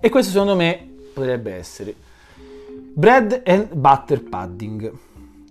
E 0.00 0.08
questo 0.08 0.30
secondo 0.30 0.54
me 0.54 0.96
potrebbe 1.12 1.54
essere 1.54 1.94
bread 2.94 3.42
and 3.44 3.74
butter 3.74 4.22
pudding. 4.22 4.92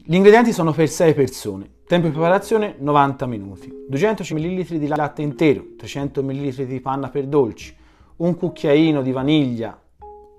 Gli 0.09 0.15
ingredienti 0.15 0.53
sono 0.53 0.71
per 0.71 0.87
6 0.87 1.13
persone. 1.13 1.69
Tempo 1.85 2.07
di 2.07 2.13
preparazione 2.13 2.75
90 2.79 3.25
minuti. 3.25 3.69
200 3.89 4.23
ml 4.35 4.77
di 4.77 4.87
latte 4.87 5.21
intero, 5.21 5.75
300 5.77 6.23
ml 6.23 6.65
di 6.65 6.79
panna 6.79 7.09
per 7.09 7.25
dolci, 7.25 7.75
un 8.15 8.37
cucchiaino 8.37 9.01
di 9.01 9.11
vaniglia 9.11 9.77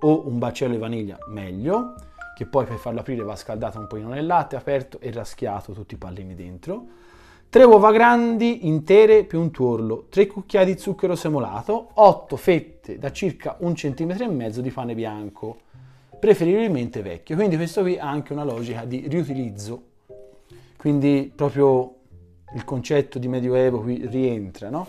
o 0.01 0.27
un 0.27 0.39
baccello 0.39 0.73
di 0.73 0.79
vaniglia 0.79 1.19
meglio, 1.29 1.97
che 2.35 2.47
poi 2.47 2.65
per 2.65 2.79
farlo 2.79 3.01
aprire 3.01 3.23
va 3.25 3.37
scaldato 3.37 3.79
un 3.79 3.89
pochino 3.89 4.09
nel 4.09 4.25
latte, 4.25 4.57
aperto 4.57 5.01
e 5.01 5.13
raschiato 5.13 5.73
tutti 5.73 5.93
i 5.93 5.99
pallini 5.99 6.35
dentro. 6.35 6.87
3 7.51 7.65
uova 7.65 7.93
grandi 7.93 8.67
intere 8.67 9.25
più 9.25 9.39
un 9.39 9.51
tuorlo, 9.51 10.07
3 10.09 10.29
cucchiai 10.29 10.65
di 10.65 10.79
zucchero 10.79 11.15
semolato, 11.15 11.91
8 11.93 12.37
fette 12.37 12.99
da 12.99 13.13
circa 13.13 13.57
1 13.59 13.75
cm 13.75 14.49
di 14.49 14.71
pane 14.71 14.95
bianco 14.95 15.59
preferibilmente 16.19 17.03
vecchio. 17.03 17.37
Quindi 17.37 17.57
questo 17.57 17.83
qui 17.83 17.99
ha 17.99 18.09
anche 18.09 18.33
una 18.33 18.45
logica 18.45 18.85
di 18.85 19.07
riutilizzo, 19.09 19.83
quindi 20.77 21.33
proprio 21.35 21.95
il 22.55 22.65
concetto 22.65 23.19
di 23.19 23.29
medioevo 23.29 23.81
qui 23.81 24.07
rientra, 24.07 24.71
no? 24.71 24.87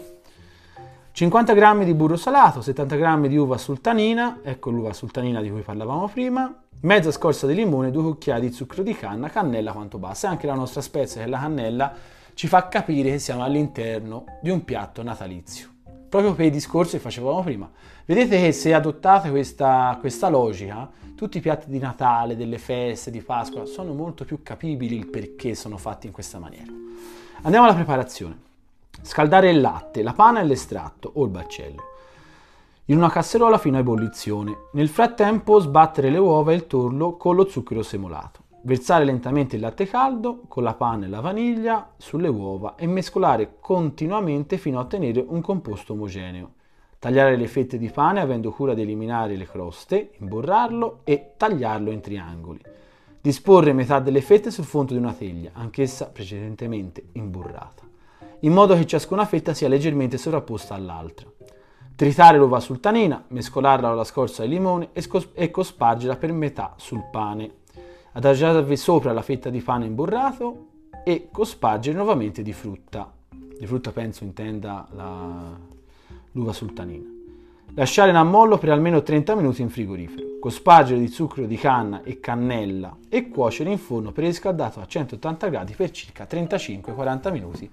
50 1.11 1.53
g 1.53 1.83
di 1.83 1.93
burro 1.93 2.15
salato, 2.15 2.61
70 2.61 2.95
g 2.95 3.27
di 3.27 3.35
uva 3.35 3.57
sultanina, 3.57 4.39
ecco 4.41 4.69
l'uva 4.69 4.93
sultanina 4.93 5.41
di 5.41 5.49
cui 5.49 5.61
parlavamo 5.61 6.07
prima, 6.07 6.63
mezza 6.81 7.11
scorza 7.11 7.45
di 7.45 7.55
limone, 7.55 7.91
due 7.91 8.03
cucchiai 8.03 8.39
di 8.39 8.53
zucchero 8.53 8.83
di 8.83 8.93
canna, 8.93 9.29
cannella 9.29 9.73
quanto 9.73 9.97
basta. 9.97 10.29
Anche 10.29 10.47
la 10.47 10.53
nostra 10.53 10.79
spezia, 10.79 11.19
che 11.19 11.27
è 11.27 11.29
la 11.29 11.39
cannella, 11.39 11.93
ci 12.33 12.47
fa 12.47 12.69
capire 12.69 13.11
che 13.11 13.19
siamo 13.19 13.43
all'interno 13.43 14.23
di 14.41 14.49
un 14.49 14.63
piatto 14.63 15.03
natalizio. 15.03 15.67
Proprio 16.07 16.33
per 16.33 16.45
i 16.45 16.49
discorsi 16.49 16.95
che 16.95 17.01
facevamo 17.01 17.43
prima. 17.43 17.69
Vedete 18.10 18.41
che 18.41 18.52
se 18.54 18.74
adottate 18.74 19.30
questa, 19.30 19.95
questa 20.00 20.30
logica, 20.30 20.89
tutti 21.13 21.38
i 21.38 21.41
piatti 21.41 21.69
di 21.69 21.78
Natale, 21.78 22.36
delle 22.36 22.58
feste, 22.58 23.12
di 23.12 23.22
Pasqua, 23.22 23.67
sono 23.67 23.93
molto 23.93 24.26
più 24.26 24.41
capibili 24.41 24.95
il 24.98 25.06
perché 25.06 25.54
sono 25.54 25.78
fatti 25.78 26.08
in 26.08 26.12
questa 26.12 26.39
maniera. 26.39 26.72
Andiamo 27.43 27.67
alla 27.67 27.76
preparazione. 27.76 28.36
Scaldare 29.04 29.52
il 29.52 29.62
latte, 29.62 30.02
la 30.02 30.13
panna 30.13 30.39
e 30.39 30.43
l'estratto 30.45 31.12
o 31.13 31.24
il 31.24 31.30
baccello. 31.30 31.84
In 32.86 32.98
una 32.98 33.12
casseruola 33.12 33.60
fino 33.60 33.78
a 33.78 33.82
ebollizione. 33.82 34.58
Nel 34.72 34.89
frattempo 34.89 35.60
sbattere 35.60 36.10
le 36.10 36.17
uova 36.17 36.52
e 36.52 36.56
il 36.56 36.65
torlo 36.65 37.15
con 37.15 37.36
lo 37.36 37.48
zucchero 37.48 37.84
semolato. 37.84 38.39
Versare 38.63 39.06
lentamente 39.06 39.56
il 39.56 39.62
latte 39.62 39.86
caldo 39.86 40.45
con 40.48 40.63
la 40.63 40.74
panna 40.74 41.06
e 41.06 41.10
la 41.10 41.22
vaniglia 41.22 41.91
sulle 41.95 42.28
uova 42.28 42.74
e 42.76 42.88
mescolare 42.88 43.58
continuamente 43.60 44.58
fino 44.58 44.80
a 44.80 44.82
ottenere 44.82 45.24
un 45.28 45.41
composto 45.41 45.93
omogeneo. 45.93 46.54
Tagliare 46.99 47.38
le 47.38 47.47
fette 47.47 47.77
di 47.77 47.89
pane 47.89 48.19
avendo 48.19 48.51
cura 48.51 48.73
di 48.73 48.81
eliminare 48.81 49.38
le 49.38 49.47
croste, 49.47 50.12
imborrarlo 50.17 50.99
e 51.05 51.31
tagliarlo 51.38 51.91
in 51.91 52.01
triangoli. 52.01 52.59
Disporre 53.21 53.71
metà 53.71 53.99
delle 53.99 54.19
fette 54.19 54.51
sul 54.51 54.65
fondo 54.65 54.91
di 54.91 54.99
una 54.99 55.13
teglia, 55.13 55.51
anch'essa 55.53 56.07
precedentemente 56.07 57.05
imburrata, 57.13 57.83
in 58.41 58.51
modo 58.51 58.75
che 58.75 58.85
ciascuna 58.85 59.23
fetta 59.23 59.53
sia 59.53 59.69
leggermente 59.69 60.17
sovrapposta 60.17 60.75
all'altra. 60.75 61.25
Tritare 61.95 62.38
l'uva 62.38 62.59
sultanina, 62.59 63.23
mescolarla 63.29 63.88
con 63.88 63.95
la 63.95 64.03
scorza 64.03 64.43
di 64.43 64.49
limone 64.49 64.89
e, 64.91 64.99
scos- 65.01 65.29
e 65.33 65.51
cospargerla 65.51 66.17
per 66.17 66.33
metà 66.33 66.73
sul 66.75 67.05
pane. 67.09 67.59
Adagiatevi 68.12 68.75
sopra 68.75 69.13
la 69.13 69.21
fetta 69.21 69.49
di 69.49 69.62
pane 69.62 69.85
imburrato 69.85 70.67
e 71.05 71.29
cospargere 71.31 71.95
nuovamente 71.95 72.41
di 72.41 72.51
frutta. 72.51 73.09
Di 73.29 73.65
frutta 73.65 73.91
penso 73.93 74.25
intenda 74.25 74.85
la, 74.91 75.57
l'uva 76.33 76.53
sultanina. 76.53 77.07
Lasciare 77.75 78.09
in 78.09 78.15
ammollo 78.15 78.57
per 78.57 78.69
almeno 78.69 79.03
30 79.03 79.35
minuti 79.35 79.61
in 79.61 79.69
frigorifero, 79.69 80.39
cospargere 80.39 80.99
di 80.99 81.07
zucchero 81.07 81.45
di 81.45 81.55
canna 81.55 82.01
e 82.03 82.19
cannella 82.19 82.97
e 83.07 83.29
cuocere 83.29 83.69
in 83.69 83.77
forno 83.77 84.11
preriscaldato 84.11 84.79
a 84.79 84.87
180 84.87 85.47
gradi 85.47 85.73
per 85.73 85.91
circa 85.91 86.27
35-40 86.29 87.31
minuti 87.31 87.71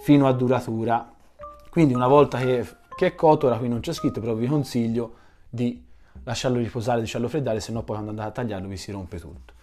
fino 0.00 0.26
a 0.26 0.32
duratura. 0.32 1.12
Quindi 1.70 1.94
una 1.94 2.06
volta 2.06 2.38
che, 2.38 2.66
che 2.96 3.06
è 3.06 3.14
cotto, 3.14 3.46
ora 3.46 3.56
qui 3.56 3.68
non 3.68 3.80
c'è 3.80 3.92
scritto, 3.92 4.20
però 4.20 4.34
vi 4.34 4.46
consiglio 4.46 5.14
di 5.48 5.82
lasciarlo 6.24 6.58
riposare, 6.58 7.00
lasciarlo 7.00 7.28
freddare, 7.28 7.60
se 7.60 7.72
no 7.72 7.82
poi 7.82 7.96
quando 7.96 8.10
andate 8.10 8.28
a 8.28 8.32
tagliarlo 8.32 8.68
vi 8.68 8.76
si 8.76 8.92
rompe 8.92 9.18
tutto. 9.18 9.54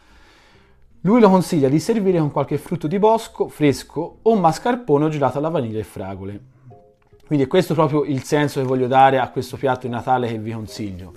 Lui 1.01 1.19
lo 1.19 1.29
consiglia 1.29 1.69
di 1.69 1.79
servire 1.79 2.17
con 2.17 2.31
qualche 2.31 2.57
frutto 2.57 2.87
di 2.87 2.97
bosco 2.97 3.47
fresco 3.47 4.17
o 4.23 4.35
mascarpone 4.35 5.05
o 5.05 5.09
gelato 5.09 5.37
alla 5.37 5.49
vaniglia 5.49 5.79
e 5.79 5.83
fragole. 5.83 6.53
Quindi 7.25 7.45
è 7.45 7.47
questo 7.47 7.73
proprio 7.73 8.03
il 8.03 8.23
senso 8.23 8.61
che 8.61 8.67
voglio 8.67 8.87
dare 8.87 9.19
a 9.19 9.29
questo 9.29 9.57
piatto 9.57 9.87
di 9.87 9.93
Natale 9.93 10.27
che 10.27 10.37
vi 10.37 10.51
consiglio. 10.51 11.13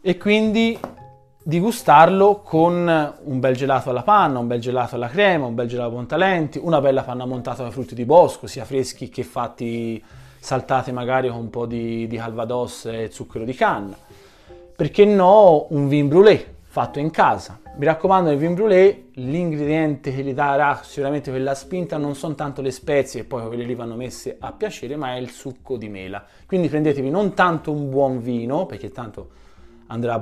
E 0.00 0.16
quindi 0.18 0.78
di 1.42 1.60
gustarlo 1.60 2.42
con 2.42 3.14
un 3.24 3.40
bel 3.40 3.54
gelato 3.54 3.90
alla 3.90 4.02
panna, 4.02 4.40
un 4.40 4.46
bel 4.46 4.60
gelato 4.60 4.96
alla 4.96 5.08
crema, 5.08 5.46
un 5.46 5.54
bel 5.54 5.68
gelato 5.68 5.88
a 5.88 5.92
Bontalenti, 5.92 6.58
una 6.62 6.80
bella 6.80 7.02
panna 7.02 7.24
montata 7.24 7.62
da 7.62 7.70
frutti 7.70 7.94
di 7.94 8.04
bosco, 8.04 8.46
sia 8.46 8.64
freschi 8.64 9.08
che 9.08 9.22
fatti 9.22 10.02
saltati 10.38 10.92
magari 10.92 11.28
con 11.28 11.38
un 11.38 11.50
po' 11.50 11.66
di, 11.66 12.06
di 12.06 12.16
calvados 12.16 12.84
e 12.86 13.08
zucchero 13.10 13.44
di 13.44 13.54
canna. 13.54 13.96
Perché 14.76 15.04
no 15.04 15.66
un 15.70 15.88
vin 15.88 16.08
brûlé 16.08 16.55
fatto 16.76 16.98
in 16.98 17.08
casa. 17.08 17.58
Mi 17.76 17.86
raccomando, 17.86 18.28
nel 18.28 18.38
vin 18.38 18.52
brûlé 18.52 19.04
l'ingrediente 19.14 20.14
che 20.14 20.22
gli 20.22 20.34
darà 20.34 20.80
sicuramente 20.82 21.30
quella 21.30 21.54
spinta 21.54 21.96
non 21.96 22.14
sono 22.14 22.34
tanto 22.34 22.60
le 22.60 22.70
spezie 22.70 23.20
e 23.20 23.24
poi 23.24 23.46
quelle 23.46 23.64
lì 23.64 23.74
vanno 23.74 23.96
messe 23.96 24.36
a 24.38 24.52
piacere, 24.52 24.94
ma 24.96 25.14
è 25.14 25.16
il 25.16 25.30
succo 25.30 25.78
di 25.78 25.88
mela. 25.88 26.22
Quindi 26.44 26.68
prendetevi 26.68 27.08
non 27.08 27.32
tanto 27.32 27.72
un 27.72 27.88
buon 27.88 28.20
vino, 28.20 28.66
perché 28.66 28.90
tanto 28.90 29.30
andrà 29.86 30.16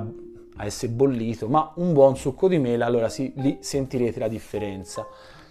a 0.55 0.63
essere 0.63 0.93
bollito, 0.93 1.49
ma 1.49 1.73
un 1.75 1.91
buon 1.91 2.15
succo 2.15 2.47
di 2.47 2.57
mela, 2.57 2.85
allora 2.85 3.09
sì, 3.09 3.33
lì 3.35 3.57
sentirete 3.59 4.17
la 4.17 4.29
differenza. 4.29 5.05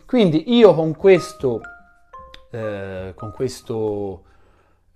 Quindi 0.07 0.57
io 0.57 0.75
con 0.75 0.97
questo, 0.97 1.61
eh, 2.51 3.13
con 3.15 3.31
questo 3.31 4.23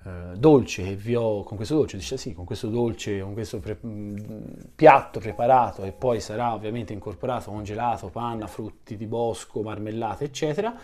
eh, 0.04 0.36
dolce 0.36 0.84
che 0.84 0.94
vi 0.94 1.14
ho, 1.14 1.42
con 1.42 1.56
questo 1.56 1.74
dolce, 1.74 1.96
dice 1.96 2.16
sì, 2.16 2.32
con 2.32 2.44
questo 2.44 2.68
dolce, 2.68 3.20
con 3.20 3.32
questo 3.32 3.58
pre- 3.58 3.78
mm, 3.84 4.16
piatto 4.74 5.18
preparato 5.18 5.82
e 5.84 5.92
poi 5.92 6.20
sarà 6.20 6.54
ovviamente 6.54 6.92
incorporato 6.92 7.50
congelato, 7.50 8.08
panna, 8.08 8.46
frutti 8.46 8.96
di 8.96 9.06
bosco, 9.06 9.62
marmellate, 9.62 10.24
eccetera, 10.24 10.74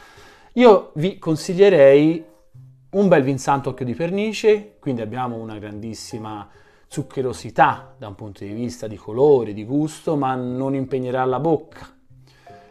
io 0.54 0.92
vi 0.94 1.18
consiglierei 1.18 2.24
un 2.90 3.08
bel 3.08 3.22
vinsanto 3.22 3.70
occhio 3.70 3.84
di 3.84 3.94
pernice, 3.94 4.76
quindi 4.78 5.00
abbiamo 5.00 5.36
una 5.36 5.58
grandissima 5.58 6.48
zuccherosità 6.86 7.94
da 7.98 8.06
un 8.06 8.14
punto 8.14 8.44
di 8.44 8.52
vista 8.52 8.86
di 8.86 8.96
colore, 8.96 9.52
di 9.52 9.64
gusto, 9.64 10.16
ma 10.16 10.34
non 10.34 10.74
impegnerà 10.74 11.24
la 11.24 11.40
bocca 11.40 11.92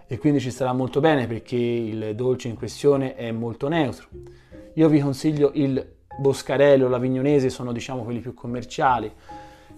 e 0.08 0.18
quindi 0.18 0.40
ci 0.40 0.52
starà 0.52 0.74
molto 0.74 1.00
bene 1.00 1.28
perché 1.28 1.56
il 1.56 2.16
dolce 2.16 2.48
in 2.48 2.56
questione 2.56 3.16
è 3.16 3.32
molto 3.32 3.68
neutro. 3.68 4.08
Io 4.76 4.88
vi 4.88 5.00
consiglio 5.00 5.52
il 5.56 5.93
Boscarello, 6.17 6.88
l'Avignonese 6.88 7.49
sono 7.49 7.71
diciamo 7.71 8.04
quelli 8.04 8.19
più 8.19 8.34
commerciali. 8.34 9.12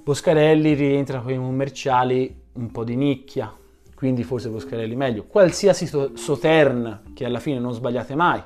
Boscarelli 0.04 0.74
rientra 0.74 1.20
con 1.20 1.32
i 1.32 1.38
commerciali 1.38 2.44
un 2.54 2.72
po' 2.72 2.84
di 2.84 2.96
nicchia, 2.96 3.54
quindi 3.96 4.24
forse 4.24 4.50
Boscarelli 4.50 4.96
meglio. 4.96 5.26
Qualsiasi 5.26 5.88
Sautern, 5.88 7.12
che 7.14 7.26
alla 7.26 7.40
fine 7.40 7.60
non 7.60 7.74
sbagliate 7.74 8.16
mai. 8.16 8.42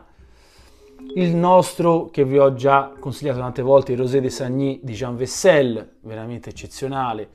Il 1.15 1.35
nostro, 1.35 2.09
che 2.11 2.23
vi 2.23 2.37
ho 2.37 2.53
già 2.53 2.93
consigliato 2.99 3.39
tante 3.39 3.61
volte, 3.61 3.93
il 3.93 3.97
Rosé 3.97 4.21
de 4.21 4.29
Sagny 4.29 4.79
di 4.83 4.93
Jean 4.93 5.15
Vessel, 5.15 5.95
veramente 6.01 6.49
eccezionale. 6.49 7.29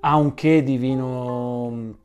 Ha 0.00 0.16
un 0.16 0.34
che 0.34 0.62
di 0.62 0.76
vino 0.76 1.96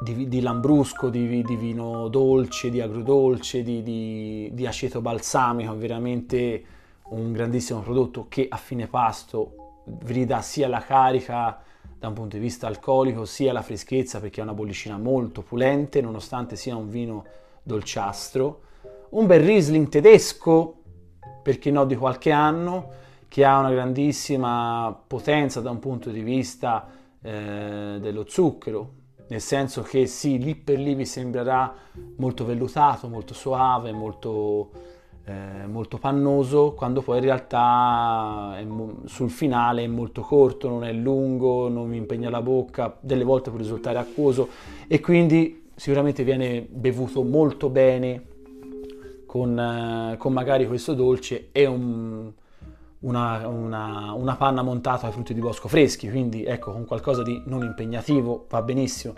di, 0.00 0.28
di 0.28 0.40
lambrusco, 0.40 1.10
di, 1.10 1.42
di, 1.42 1.56
vino 1.56 2.08
dolce, 2.08 2.70
di 2.70 2.80
agrodolce, 2.80 3.62
di, 3.62 4.50
di 4.52 4.66
aceto 4.66 5.00
balsamico, 5.00 5.76
veramente 5.76 6.64
un 7.10 7.32
grandissimo 7.32 7.80
prodotto 7.80 8.26
che 8.28 8.46
a 8.48 8.56
fine 8.56 8.86
pasto 8.86 9.82
vi 9.84 10.12
ridà 10.12 10.42
sia 10.42 10.68
la 10.68 10.80
carica 10.80 11.62
da 11.98 12.08
un 12.08 12.14
punto 12.14 12.36
di 12.36 12.42
vista 12.42 12.66
alcolico 12.66 13.24
sia 13.24 13.52
la 13.52 13.62
freschezza 13.62 14.20
perché 14.20 14.40
è 14.40 14.42
una 14.42 14.54
bollicina 14.54 14.96
molto 14.96 15.42
pulente 15.42 16.00
nonostante 16.00 16.56
sia 16.56 16.76
un 16.76 16.88
vino 16.88 17.24
dolciastro. 17.62 18.60
Un 19.10 19.26
bel 19.26 19.40
Riesling 19.40 19.88
tedesco, 19.88 20.82
perché 21.42 21.70
no 21.70 21.84
di 21.84 21.96
qualche 21.96 22.30
anno, 22.30 22.90
che 23.28 23.44
ha 23.44 23.58
una 23.58 23.70
grandissima 23.70 24.98
potenza 25.06 25.60
da 25.60 25.70
un 25.70 25.78
punto 25.78 26.10
di 26.10 26.22
vista 26.22 26.88
eh, 27.20 27.98
dello 28.00 28.24
zucchero, 28.26 28.92
nel 29.28 29.40
senso 29.40 29.82
che 29.82 30.06
sì, 30.06 30.38
lì 30.38 30.54
per 30.54 30.78
lì 30.78 30.94
vi 30.94 31.04
sembrerà 31.04 31.72
molto 32.16 32.44
vellutato, 32.44 33.08
molto 33.08 33.34
soave, 33.34 33.92
molto 33.92 34.70
eh, 35.30 35.66
molto 35.66 35.98
pannoso, 35.98 36.72
quando 36.72 37.02
poi 37.02 37.18
in 37.18 37.24
realtà 37.24 38.56
mo- 38.66 39.02
sul 39.04 39.30
finale 39.30 39.84
è 39.84 39.86
molto 39.86 40.22
corto, 40.22 40.68
non 40.68 40.84
è 40.84 40.92
lungo, 40.92 41.68
non 41.68 41.88
mi 41.88 41.96
impegna 41.96 42.30
la 42.30 42.42
bocca, 42.42 42.96
delle 43.00 43.22
volte 43.22 43.50
può 43.50 43.58
risultare 43.58 43.98
acquoso 43.98 44.48
e 44.88 45.00
quindi 45.00 45.68
sicuramente 45.76 46.24
viene 46.24 46.66
bevuto 46.68 47.22
molto 47.22 47.68
bene 47.68 48.24
con, 49.26 49.58
eh, 49.58 50.16
con 50.16 50.32
magari 50.32 50.66
questo 50.66 50.94
dolce 50.94 51.50
e 51.52 51.64
un, 51.66 52.32
una, 53.00 53.46
una, 53.46 54.12
una 54.12 54.36
panna 54.36 54.62
montata 54.62 55.06
ai 55.06 55.12
frutti 55.12 55.32
di 55.32 55.40
bosco 55.40 55.68
freschi, 55.68 56.10
quindi 56.10 56.44
ecco 56.44 56.72
con 56.72 56.84
qualcosa 56.84 57.22
di 57.22 57.40
non 57.46 57.62
impegnativo 57.62 58.46
va 58.48 58.62
benissimo. 58.62 59.14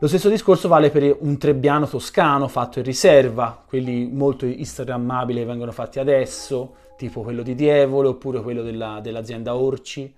Lo 0.00 0.08
stesso 0.08 0.28
discorso 0.28 0.66
vale 0.68 0.90
per 0.90 1.16
un 1.20 1.38
trebbiano 1.38 1.86
toscano 1.86 2.48
fatto 2.48 2.78
in 2.80 2.84
riserva, 2.84 3.62
quelli 3.66 4.06
molto 4.06 4.44
instagrammabili 4.44 5.38
che 5.38 5.44
vengono 5.46 5.70
fatti 5.70 5.98
adesso, 6.00 6.74
tipo 6.96 7.22
quello 7.22 7.42
di 7.42 7.54
Dievole 7.54 8.08
oppure 8.08 8.42
quello 8.42 8.62
della, 8.62 8.98
dell'azienda 9.00 9.54
Orci, 9.54 10.12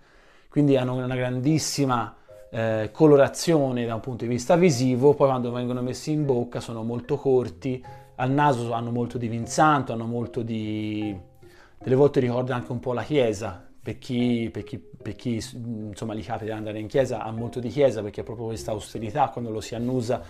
quindi 0.48 0.76
hanno 0.76 0.94
una 0.94 1.14
grandissima 1.14 2.16
eh, 2.50 2.88
colorazione 2.90 3.84
da 3.84 3.94
un 3.94 4.00
punto 4.00 4.24
di 4.24 4.30
vista 4.30 4.56
visivo, 4.56 5.14
poi 5.14 5.28
quando 5.28 5.52
vengono 5.52 5.82
messi 5.82 6.10
in 6.10 6.24
bocca 6.24 6.58
sono 6.60 6.82
molto 6.82 7.16
corti, 7.16 7.84
al 8.16 8.30
naso 8.30 8.72
hanno 8.72 8.90
molto 8.90 9.18
di 9.18 9.28
vinsanto, 9.28 9.92
hanno 9.92 10.06
molto 10.06 10.40
di... 10.42 11.14
delle 11.78 11.94
volte 11.94 12.20
ricorda 12.20 12.54
anche 12.54 12.72
un 12.72 12.80
po' 12.80 12.94
la 12.94 13.02
chiesa, 13.02 13.62
per 13.82 13.98
chi, 13.98 14.48
per 14.50 14.64
chi, 14.64 14.82
per 15.06 15.14
chi 15.14 15.34
insomma, 15.34 16.16
gli 16.16 16.24
capita 16.24 16.46
di 16.46 16.50
andare 16.50 16.80
in 16.80 16.88
chiesa 16.88 17.22
ha 17.22 17.30
molto 17.30 17.60
di 17.60 17.68
chiesa 17.68 18.02
perché 18.02 18.22
è 18.22 18.24
proprio 18.24 18.46
questa 18.46 18.72
austerità 18.72 19.28
quando 19.28 19.52
lo 19.52 19.60
si 19.60 19.76
annusa, 19.76 20.20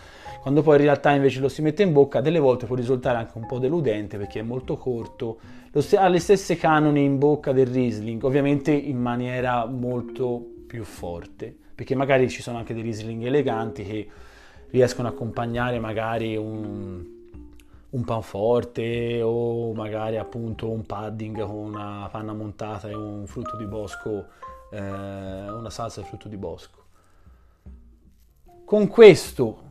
quando 0.42 0.60
poi 0.60 0.76
in 0.76 0.82
realtà 0.82 1.12
invece 1.12 1.40
lo 1.40 1.48
si 1.48 1.62
mette 1.62 1.82
in 1.82 1.94
bocca, 1.94 2.20
delle 2.20 2.38
volte 2.38 2.66
può 2.66 2.76
risultare 2.76 3.16
anche 3.16 3.38
un 3.38 3.46
po' 3.46 3.58
deludente 3.58 4.18
perché 4.18 4.40
è 4.40 4.42
molto 4.42 4.76
corto, 4.76 5.38
st- 5.72 5.94
ha 5.94 6.08
le 6.08 6.18
stesse 6.18 6.56
canoni 6.56 7.02
in 7.02 7.16
bocca 7.16 7.52
del 7.52 7.68
Riesling, 7.68 8.22
ovviamente 8.22 8.70
in 8.70 9.00
maniera 9.00 9.64
molto 9.64 10.44
più 10.66 10.84
forte, 10.84 11.56
perché 11.74 11.94
magari 11.94 12.28
ci 12.28 12.42
sono 12.42 12.58
anche 12.58 12.74
dei 12.74 12.82
Riesling 12.82 13.24
eleganti 13.24 13.82
che 13.82 14.08
riescono 14.68 15.08
a 15.08 15.12
accompagnare 15.12 15.78
magari 15.78 16.36
un 16.36 17.14
un 17.88 18.04
panforte 18.04 19.22
o 19.22 19.72
magari 19.72 20.18
appunto 20.18 20.70
un 20.70 20.84
pudding 20.84 21.40
con 21.40 21.56
una 21.56 22.08
panna 22.10 22.34
montata 22.34 22.88
e 22.88 22.94
un 22.94 23.26
frutto 23.26 23.56
di 23.56 23.64
bosco, 23.64 24.26
eh, 24.70 24.80
una 24.80 25.70
salsa 25.70 26.00
di 26.00 26.06
frutto 26.06 26.28
di 26.28 26.36
bosco. 26.36 26.84
Con 28.64 28.88
questo 28.88 29.62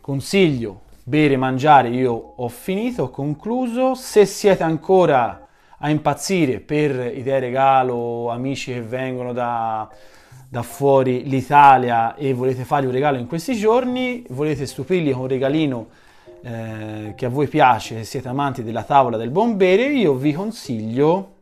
consiglio 0.00 0.82
bere 1.04 1.34
e 1.34 1.36
mangiare 1.36 1.88
io 1.88 2.12
ho 2.36 2.48
finito, 2.48 3.04
ho 3.04 3.10
concluso. 3.10 3.94
Se 3.94 4.26
siete 4.26 4.62
ancora 4.62 5.46
a 5.78 5.90
impazzire 5.90 6.60
per 6.60 7.16
idee 7.16 7.40
regalo, 7.40 8.30
amici 8.30 8.72
che 8.72 8.82
vengono 8.82 9.32
da, 9.32 9.88
da 10.48 10.62
fuori 10.62 11.28
l'Italia 11.28 12.14
e 12.16 12.32
volete 12.32 12.64
fargli 12.64 12.86
un 12.86 12.92
regalo 12.92 13.18
in 13.18 13.26
questi 13.26 13.54
giorni, 13.54 14.24
volete 14.30 14.66
stupirli 14.66 15.12
con 15.12 15.22
un 15.22 15.28
regalino 15.28 15.86
eh, 16.42 17.12
che 17.16 17.26
a 17.26 17.28
voi 17.28 17.48
piace, 17.48 17.98
se 17.98 18.04
siete 18.04 18.28
amanti 18.28 18.62
della 18.62 18.82
tavola 18.82 19.16
del 19.16 19.30
buon 19.30 19.56
bere, 19.56 19.84
io 19.86 20.14
vi 20.14 20.32
consiglio 20.32 21.33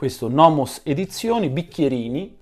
questo 0.00 0.28
Nomos 0.28 0.80
Edizioni, 0.82 1.50
bicchierini, 1.50 2.34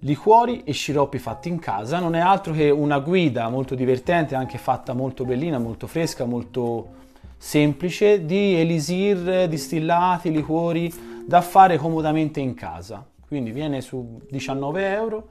liquori 0.00 0.64
e 0.64 0.72
sciroppi 0.72 1.18
fatti 1.18 1.48
in 1.48 1.60
casa. 1.60 2.00
Non 2.00 2.16
è 2.16 2.18
altro 2.18 2.52
che 2.52 2.70
una 2.70 2.98
guida 2.98 3.48
molto 3.48 3.76
divertente, 3.76 4.34
anche 4.34 4.58
fatta 4.58 4.92
molto 4.92 5.24
bellina, 5.24 5.60
molto 5.60 5.86
fresca, 5.86 6.24
molto 6.24 6.88
semplice, 7.36 8.24
di 8.24 8.58
elisir, 8.58 9.46
distillati, 9.46 10.32
liquori 10.32 10.92
da 11.24 11.40
fare 11.40 11.76
comodamente 11.76 12.40
in 12.40 12.54
casa. 12.54 13.06
Quindi 13.28 13.52
viene 13.52 13.80
su 13.80 14.20
19 14.28 14.92
euro 14.92 15.28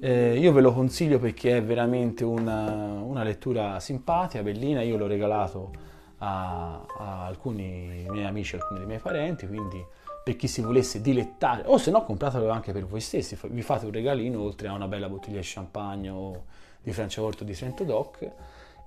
eh, 0.00 0.38
io 0.38 0.50
ve 0.52 0.62
lo 0.62 0.72
consiglio 0.72 1.18
perché 1.18 1.58
è 1.58 1.62
veramente 1.62 2.24
una, 2.24 3.02
una, 3.02 3.22
lettura 3.22 3.80
simpatica, 3.80 4.42
bellina. 4.42 4.80
Io 4.80 4.96
l'ho 4.96 5.06
regalato 5.06 5.72
a, 6.20 6.80
a 6.96 7.26
alcuni 7.26 8.06
miei 8.08 8.24
amici, 8.24 8.54
alcuni 8.54 8.78
dei 8.78 8.88
miei 8.88 9.00
parenti, 9.00 9.46
quindi 9.46 9.84
per 10.26 10.34
chi 10.34 10.48
si 10.48 10.60
volesse 10.60 11.00
dilettare, 11.00 11.62
o 11.66 11.78
se 11.78 11.92
no 11.92 12.02
compratelo 12.02 12.48
anche 12.48 12.72
per 12.72 12.84
voi 12.84 12.98
stessi, 12.98 13.38
vi 13.44 13.62
fate 13.62 13.84
un 13.84 13.92
regalino 13.92 14.42
oltre 14.42 14.66
a 14.66 14.72
una 14.72 14.88
bella 14.88 15.08
bottiglia 15.08 15.38
di 15.38 15.46
champagne 15.46 16.08
o 16.08 16.46
di 16.82 16.92
Franciacorto 16.92 17.44
di 17.44 17.54
Trento 17.54 17.84
Doc. 17.84 18.28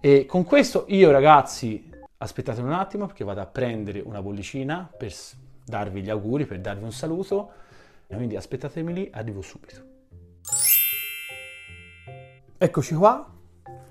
E 0.01 0.25
con 0.25 0.43
questo 0.43 0.83
io 0.89 1.11
ragazzi, 1.11 1.89
aspettate 2.17 2.59
un 2.59 2.73
attimo 2.73 3.05
perché 3.05 3.23
vado 3.23 3.39
a 3.39 3.45
prendere 3.45 4.01
una 4.01 4.21
bollicina 4.21 4.91
per 4.97 5.15
darvi 5.63 6.01
gli 6.01 6.09
auguri, 6.09 6.45
per 6.45 6.59
darvi 6.59 6.83
un 6.83 6.91
saluto, 6.91 7.51
e 8.07 8.15
quindi 8.17 8.35
aspettatemi 8.35 8.91
lì, 8.91 9.09
arrivo 9.13 9.41
subito. 9.41 9.81
Eccoci 12.57 12.95
qua, 12.95 13.33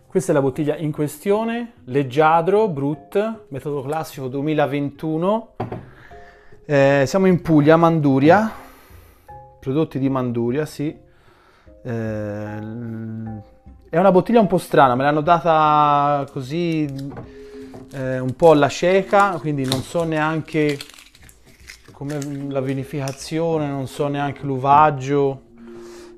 questa 0.06 0.32
è 0.32 0.34
la 0.34 0.42
bottiglia 0.42 0.76
in 0.76 0.92
questione, 0.92 1.76
Leggiadro 1.84 2.68
Brut, 2.68 3.46
metodo 3.48 3.80
classico 3.80 4.28
2021. 4.28 5.54
Eh, 6.70 7.04
siamo 7.06 7.26
in 7.28 7.40
Puglia, 7.40 7.76
Manduria, 7.76 8.52
prodotti 9.58 9.98
di 9.98 10.10
Manduria, 10.10 10.66
sì. 10.66 10.94
Eh, 11.82 12.58
è 13.88 13.96
una 13.96 14.10
bottiglia 14.10 14.40
un 14.40 14.46
po' 14.46 14.58
strana, 14.58 14.94
me 14.94 15.02
l'hanno 15.02 15.22
data 15.22 16.26
così 16.30 16.84
eh, 17.92 18.18
un 18.18 18.36
po' 18.36 18.50
alla 18.50 18.68
cieca, 18.68 19.38
quindi 19.38 19.64
non 19.64 19.80
so 19.80 20.02
neanche 20.02 20.78
come 21.92 22.18
la 22.50 22.60
vinificazione, 22.60 23.66
non 23.66 23.86
so 23.86 24.08
neanche 24.08 24.42
l'uvaggio 24.42 25.44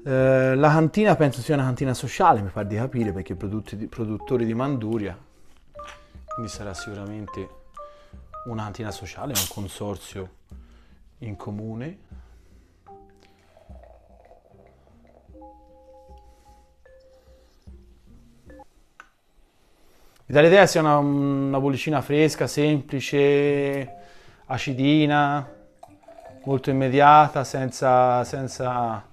eh, 0.04 0.56
la 0.56 0.68
cantina 0.68 1.14
penso 1.14 1.42
sia 1.42 1.54
una 1.54 1.62
cantina 1.62 1.94
sociale, 1.94 2.42
mi 2.42 2.50
pare 2.52 2.66
di 2.66 2.74
capire, 2.74 3.12
perché 3.12 3.36
di, 3.36 3.86
produttori 3.86 4.44
di 4.44 4.54
Manduria, 4.54 5.16
quindi 6.34 6.50
sarà 6.50 6.74
sicuramente 6.74 7.59
un'antina 8.46 8.90
sociale, 8.90 9.32
un 9.34 9.46
consorzio 9.48 10.30
in 11.18 11.36
comune. 11.36 11.98
L'idea 20.26 20.66
sia 20.66 20.80
una, 20.80 20.96
una 20.98 21.58
bollicina 21.58 22.00
fresca, 22.00 22.46
semplice, 22.46 23.96
acidina, 24.46 25.48
molto 26.44 26.70
immediata, 26.70 27.42
senza, 27.42 28.22
senza 28.22 29.08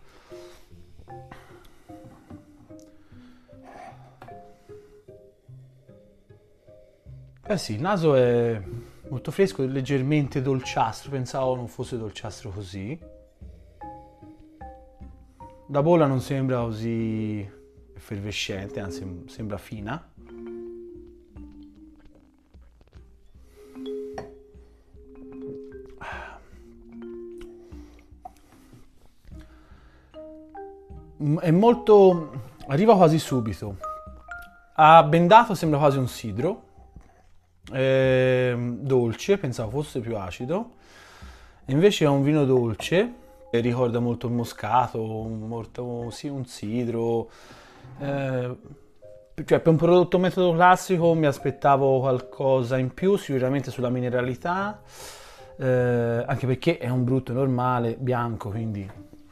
Eh 7.49 7.57
sì, 7.57 7.75
il 7.75 7.79
naso 7.79 8.13
è 8.13 8.61
molto 9.09 9.31
fresco, 9.31 9.65
leggermente 9.65 10.41
dolciastro, 10.41 11.11
pensavo 11.11 11.55
non 11.55 11.67
fosse 11.67 11.97
dolciastro 11.97 12.49
così. 12.49 12.99
La 15.69 15.81
bolla 15.81 16.05
non 16.05 16.21
sembra 16.21 16.59
così 16.61 17.47
effervescente, 17.95 18.79
anzi 18.79 19.23
sembra 19.27 19.57
fina. 19.57 20.11
È 31.39 31.51
molto... 31.51 32.31
arriva 32.67 32.95
quasi 32.95 33.19
subito. 33.19 33.77
A 34.75 35.03
bendato 35.03 35.55
sembra 35.55 35.79
quasi 35.79 35.97
un 35.97 36.07
sidro, 36.07 36.66
eh, 37.73 38.55
dolce, 38.57 39.37
pensavo 39.37 39.69
fosse 39.69 39.99
più 39.99 40.17
acido, 40.17 40.71
invece 41.65 42.05
è 42.05 42.07
un 42.07 42.23
vino 42.23 42.45
dolce, 42.45 43.13
ricorda 43.51 43.99
molto 43.99 44.27
il 44.27 44.33
moscato, 44.33 44.99
molto, 44.99 46.09
sì, 46.11 46.27
un 46.27 46.45
sidro. 46.45 47.29
Eh, 47.99 48.55
cioè, 49.45 49.59
per 49.59 49.67
un 49.67 49.77
prodotto 49.77 50.17
metodo 50.17 50.51
classico 50.53 51.13
mi 51.13 51.27
aspettavo 51.27 51.99
qualcosa 51.99 52.77
in 52.77 52.93
più, 52.93 53.17
sicuramente 53.17 53.69
sulla 53.69 53.89
mineralità, 53.89 54.81
eh, 55.57 56.23
anche 56.25 56.47
perché 56.47 56.77
è 56.77 56.89
un 56.89 57.03
brutto 57.03 57.33
normale, 57.33 57.95
bianco, 57.99 58.49
quindi 58.49 58.89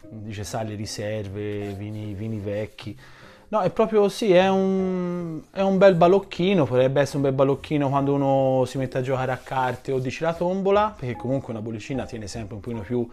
dice 0.10 0.44
sale 0.44 0.76
riserve, 0.76 1.74
vini, 1.74 2.14
vini 2.14 2.40
vecchi. 2.40 2.98
No, 3.48 3.62
è 3.62 3.70
proprio 3.70 4.10
sì, 4.10 4.34
è 4.34 4.50
un, 4.50 5.40
è 5.52 5.62
un, 5.62 5.78
bel 5.78 5.94
balocchino, 5.94 6.66
potrebbe 6.66 7.02
essere 7.02 7.18
un 7.18 7.24
bel 7.24 7.34
balocchino 7.34 7.90
quando 7.90 8.14
uno 8.14 8.66
si 8.66 8.80
mette 8.80 8.98
a 8.98 9.02
giocare 9.02 9.32
a 9.32 9.38
carte 9.38 9.92
o 9.92 10.00
dice 10.00 10.24
la 10.24 10.34
tombola, 10.34 10.96
perché 10.98 11.16
comunque 11.16 11.54
una 11.54 11.62
bollicina 11.62 12.06
tiene 12.06 12.28
sempre 12.28 12.56
un 12.56 12.62
pochino 12.62 12.82
più 12.82 13.08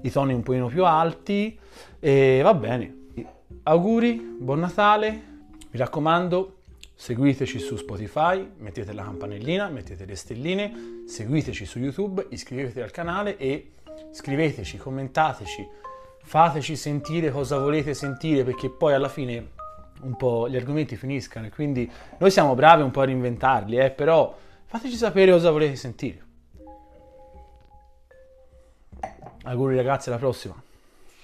i 0.00 0.10
toni 0.10 0.32
un 0.32 0.42
pochino 0.42 0.68
più 0.68 0.84
alti 0.84 1.58
e 2.00 2.40
va 2.42 2.54
bene. 2.54 3.02
Auguri, 3.64 4.36
buon 4.38 4.60
Natale, 4.60 5.10
mi 5.70 5.78
raccomando, 5.78 6.56
seguiteci 6.94 7.58
su 7.58 7.76
Spotify, 7.76 8.46
mettete 8.58 8.92
la 8.92 9.02
campanellina, 9.02 9.68
mettete 9.68 10.06
le 10.06 10.16
stelline, 10.16 11.04
seguiteci 11.06 11.66
su 11.66 11.78
YouTube, 11.78 12.26
iscrivetevi 12.30 12.80
al 12.80 12.90
canale 12.90 13.36
e 13.36 13.72
scriveteci, 14.10 14.76
commentateci, 14.78 15.66
fateci 16.22 16.74
sentire 16.74 17.30
cosa 17.30 17.58
volete 17.58 17.92
sentire 17.94 18.44
perché 18.44 18.70
poi 18.70 18.94
alla 18.94 19.08
fine 19.08 19.52
un 20.02 20.16
po' 20.16 20.48
gli 20.48 20.56
argomenti 20.56 20.96
finiscano 20.96 21.46
e 21.46 21.50
quindi 21.50 21.90
noi 22.18 22.30
siamo 22.30 22.54
bravi 22.54 22.82
un 22.82 22.90
po' 22.90 23.00
a 23.00 23.04
reinventarli, 23.04 23.78
eh, 23.78 23.90
però 23.90 24.36
fateci 24.64 24.96
sapere 24.96 25.32
cosa 25.32 25.50
volete 25.50 25.76
sentire. 25.76 26.22
Auguri 29.44 29.76
ragazzi, 29.76 30.08
alla 30.08 30.18
prossima. 30.18 30.54